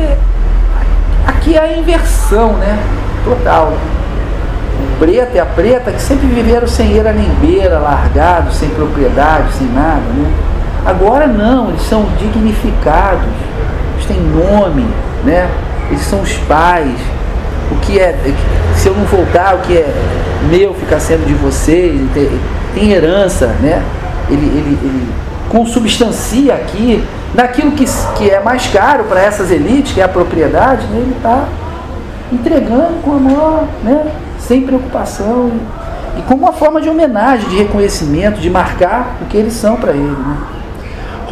[1.28, 2.80] aqui é a inversão, né?
[3.24, 3.74] Total.
[3.74, 9.54] O preto e a preta que sempre viveram sem eira nem beira, largados, sem propriedade,
[9.54, 10.34] sem nada, né?
[10.86, 13.28] Agora não, eles são dignificados,
[13.94, 14.88] eles têm nome,
[15.24, 15.48] né?
[15.90, 16.98] Eles são os pais.
[17.72, 18.18] O que é,
[18.76, 19.94] se eu não voltar, o que é
[20.48, 22.30] meu fica sendo de vocês, ele tem,
[22.74, 23.84] tem herança, né?
[24.30, 25.08] Ele, ele, ele
[25.50, 27.86] consubstancia aqui naquilo que,
[28.18, 31.00] que é mais caro para essas elites, que é a propriedade, né?
[31.00, 31.46] ele está
[32.32, 34.12] entregando com amor, né?
[34.40, 35.52] sem preocupação
[36.16, 39.76] e, e como uma forma de homenagem, de reconhecimento, de marcar o que eles são
[39.76, 40.02] para ele.
[40.02, 40.38] Né?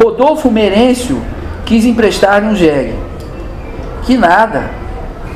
[0.02, 1.20] Rodolfo Merêncio
[1.64, 2.94] quis emprestar-lhe um jegue.
[4.02, 4.70] Que nada.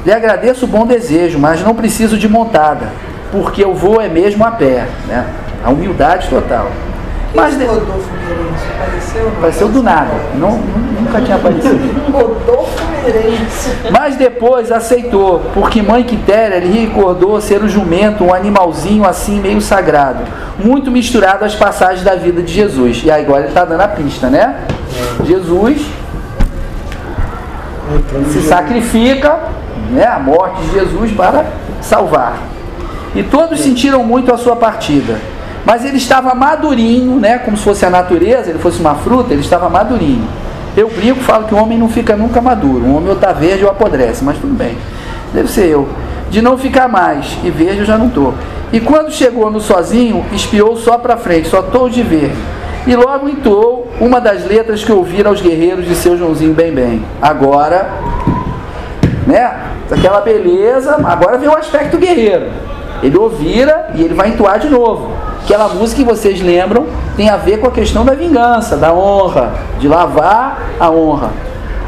[0.04, 2.88] Lhe agradeço o bom desejo, mas não preciso de montada,
[3.32, 4.86] porque eu vou é mesmo a pé.
[5.08, 5.26] Né?
[5.64, 6.70] A humildade total.
[7.34, 7.64] Mas de...
[7.64, 9.22] Rodolfo Meirense apareceu?
[9.24, 9.32] não?
[9.38, 10.10] Apareceu do nada.
[10.34, 10.58] Não,
[11.00, 12.12] nunca tinha aparecido.
[12.12, 13.72] Rodolfo Meirense.
[13.90, 19.60] Mas depois aceitou, porque mãe Quitéria lhe recordou ser o jumento, um animalzinho assim meio
[19.60, 20.24] sagrado,
[20.62, 23.02] muito misturado às passagens da vida de Jesus.
[23.02, 24.56] E aí agora ele está dando a pista, né?
[25.24, 25.86] Jesus
[28.30, 29.38] se sacrifica,
[29.90, 31.44] né, a morte de Jesus para
[31.80, 32.51] salvar.
[33.14, 35.18] E todos sentiram muito a sua partida.
[35.64, 39.42] Mas ele estava madurinho, né, como se fosse a natureza, ele fosse uma fruta, ele
[39.42, 40.26] estava madurinho.
[40.76, 42.84] Eu brinco, falo que o homem não fica nunca maduro.
[42.84, 44.76] O homem ou está verde ou apodrece, mas tudo bem.
[45.32, 45.88] Deve ser eu.
[46.30, 48.34] De não ficar mais, e verde eu já não estou.
[48.72, 52.36] E quando chegou no sozinho, espiou só para frente, só estou de verde.
[52.86, 57.04] E logo entoou uma das letras que ouvira aos guerreiros de seu Joãozinho bem bem.
[57.20, 57.88] Agora,
[59.26, 59.56] né?
[59.90, 62.50] Aquela beleza, agora vem o aspecto guerreiro.
[63.03, 65.11] Ele ouvira e ele vai entoar de novo.
[65.42, 66.86] Aquela música que vocês lembram
[67.16, 71.30] tem a ver com a questão da vingança, da honra, de lavar a honra.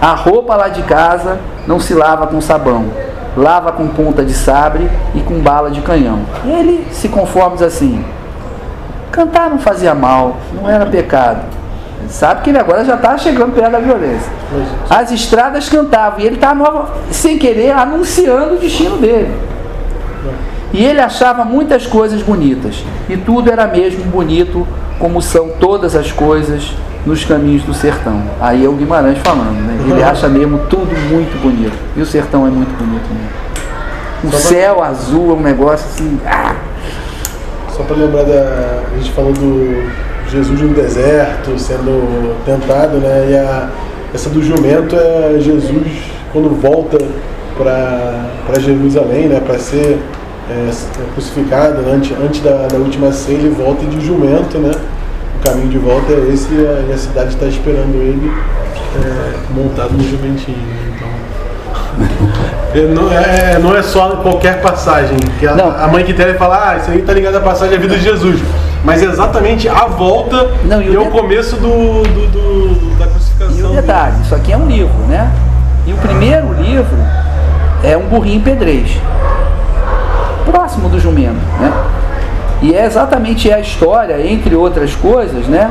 [0.01, 2.87] A roupa lá de casa não se lava com sabão,
[3.37, 6.21] lava com ponta de sabre e com bala de canhão.
[6.45, 8.05] Ele se conforma assim:
[9.13, 11.43] cantar não fazia mal, não era pecado.
[12.09, 14.31] Sabe que ele agora já está chegando perto da violência.
[14.91, 19.35] As estradas cantavam e ele estava, sem querer, anunciando o destino dele.
[20.75, 22.85] E ele achava muitas coisas bonitas.
[23.09, 24.67] E tudo era mesmo bonito,
[24.99, 26.73] como são todas as coisas
[27.07, 28.21] nos caminhos do sertão.
[28.41, 29.79] Aí é o Guimarães falando, né?
[29.89, 31.77] Ele acha mesmo tudo muito bonito.
[31.97, 33.45] E o sertão é muito bonito mesmo.
[34.25, 36.19] O céu azul é um negócio assim.
[36.27, 36.57] Ah!
[37.71, 38.83] Só para lembrar da.
[38.93, 39.91] A gente falou do
[40.29, 43.29] Jesus no deserto, sendo tentado, né?
[43.31, 43.69] E a,
[44.13, 45.87] essa do jumento é Jesus
[46.33, 46.99] quando volta
[47.57, 49.41] para Jerusalém, né?
[49.41, 50.01] Para ser
[50.51, 50.71] é,
[51.15, 51.93] crucificado, né?
[51.95, 54.73] antes, antes da, da, última ceia, ele volta de jumento, né?
[55.39, 58.31] O caminho de volta é esse e a, cidade está esperando ele
[58.97, 60.57] é, montado no jumentinho.
[62.75, 65.17] Então, não é, não é só qualquer passagem.
[65.39, 67.81] Que a, a mãe que tem fala, ah, isso aí tá ligado à passagem da
[67.81, 68.41] vida de Jesus.
[68.85, 73.07] Mas é exatamente a volta não, e, o, e o começo do, do, do, da
[73.07, 73.57] crucificação.
[73.57, 75.33] E o detalhe, isso aqui é um livro, né?
[75.87, 76.99] E o primeiro livro
[77.83, 79.01] é um burrinho pedrez
[80.75, 81.73] próximo do jumento, né?
[82.63, 85.71] E é exatamente a história, entre outras coisas, né?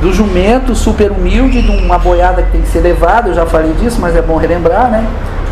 [0.00, 3.72] Do jumento super humilde, de uma boiada que tem que ser levada, eu já falei
[3.74, 5.06] disso, mas é bom relembrar, né?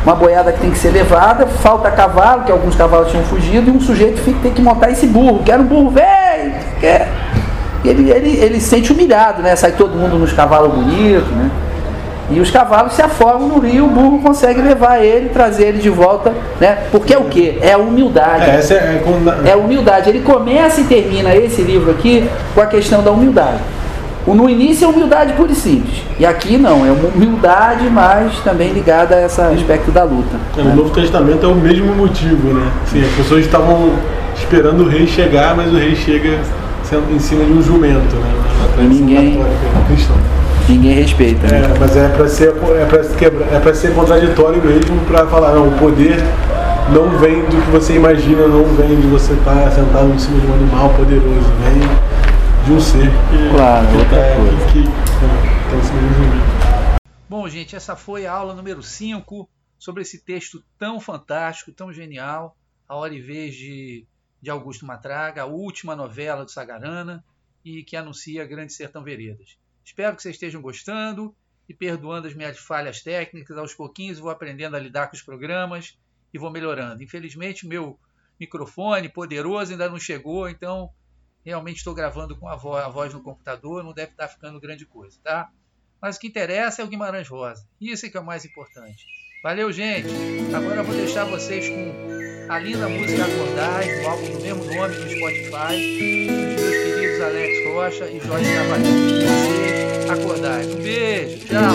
[0.04, 3.72] Uma boiada que tem que ser levada, falta cavalo, que alguns cavalos tinham fugido, e
[3.72, 8.36] um sujeito tem que montar esse burro, que era um burro velho, que ele, ele,
[8.36, 9.54] ele se sente humilhado, né?
[9.56, 11.50] Sai todo mundo nos cavalos bonitos, né?
[12.30, 15.90] E os cavalos se afogam no rio, o burro consegue levar ele, trazer ele de
[15.90, 16.78] volta, né?
[16.92, 17.58] Porque é o que?
[17.60, 18.44] É a humildade.
[18.44, 19.46] É, é, quando...
[19.46, 20.08] é a humildade.
[20.08, 23.58] Ele começa e termina esse livro aqui com a questão da humildade.
[24.26, 26.02] O no início é humildade pura e simples.
[26.18, 30.36] E aqui não, é uma humildade, mas também ligada a esse aspecto da luta.
[30.56, 30.70] É, né?
[30.70, 32.70] No Novo Testamento é o mesmo motivo, né?
[32.86, 33.90] Sim, as pessoas estavam
[34.36, 36.38] esperando o rei chegar, mas o rei chega
[37.10, 38.30] em cima de um jumento, né?
[38.76, 39.40] Na ninguém
[39.86, 40.14] cristã.
[40.70, 41.48] Ninguém respeita.
[41.48, 41.62] Né?
[41.64, 45.52] É, mas é para ser é para quebrar, é para ser contraditório mesmo para falar
[45.52, 46.16] não, o poder
[46.94, 50.38] não vem do que você imagina, não vem de você estar tá sentado em cima
[50.38, 54.66] de um animal poderoso, vem de um ser que, claro, que outra tá, coisa.
[54.66, 54.90] Que, que,
[55.70, 56.96] tá em cima de um
[57.28, 62.56] Bom, gente, essa foi a aula número 5 sobre esse texto tão fantástico, tão genial,
[62.88, 64.06] A Hora e Vez de,
[64.40, 67.24] de Augusto Matraga, a última novela do Sagarana
[67.64, 69.58] e que anuncia Grande Sertão Veredas.
[69.84, 71.34] Espero que vocês estejam gostando
[71.68, 73.56] e perdoando as minhas falhas técnicas.
[73.56, 75.98] Aos pouquinhos vou aprendendo a lidar com os programas
[76.32, 77.02] e vou melhorando.
[77.02, 77.98] Infelizmente, meu
[78.38, 80.90] microfone poderoso ainda não chegou, então
[81.44, 84.86] realmente estou gravando com a voz, a voz no computador, não deve estar ficando grande
[84.86, 85.50] coisa, tá?
[86.00, 87.66] Mas o que interessa é o Guimarães Rosa.
[87.80, 89.06] Isso é que é o mais importante.
[89.42, 90.08] Valeu, gente!
[90.54, 94.96] Agora eu vou deixar vocês com a linda música Acordais, do álbum do mesmo nome
[94.96, 96.79] no Spotify,
[97.22, 98.96] Alex Rocha e Jorge Cavalheiro.
[99.26, 100.66] Vocês acordais.
[100.66, 101.74] Um beijo, tchau!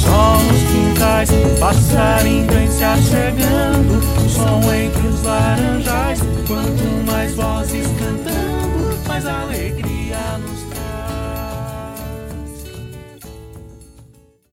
[0.00, 4.00] Sol nos quintais, passarinho vem se achegando.
[4.28, 9.77] Som entre os laranjais, quanto mais vozes cantando, mais alegria.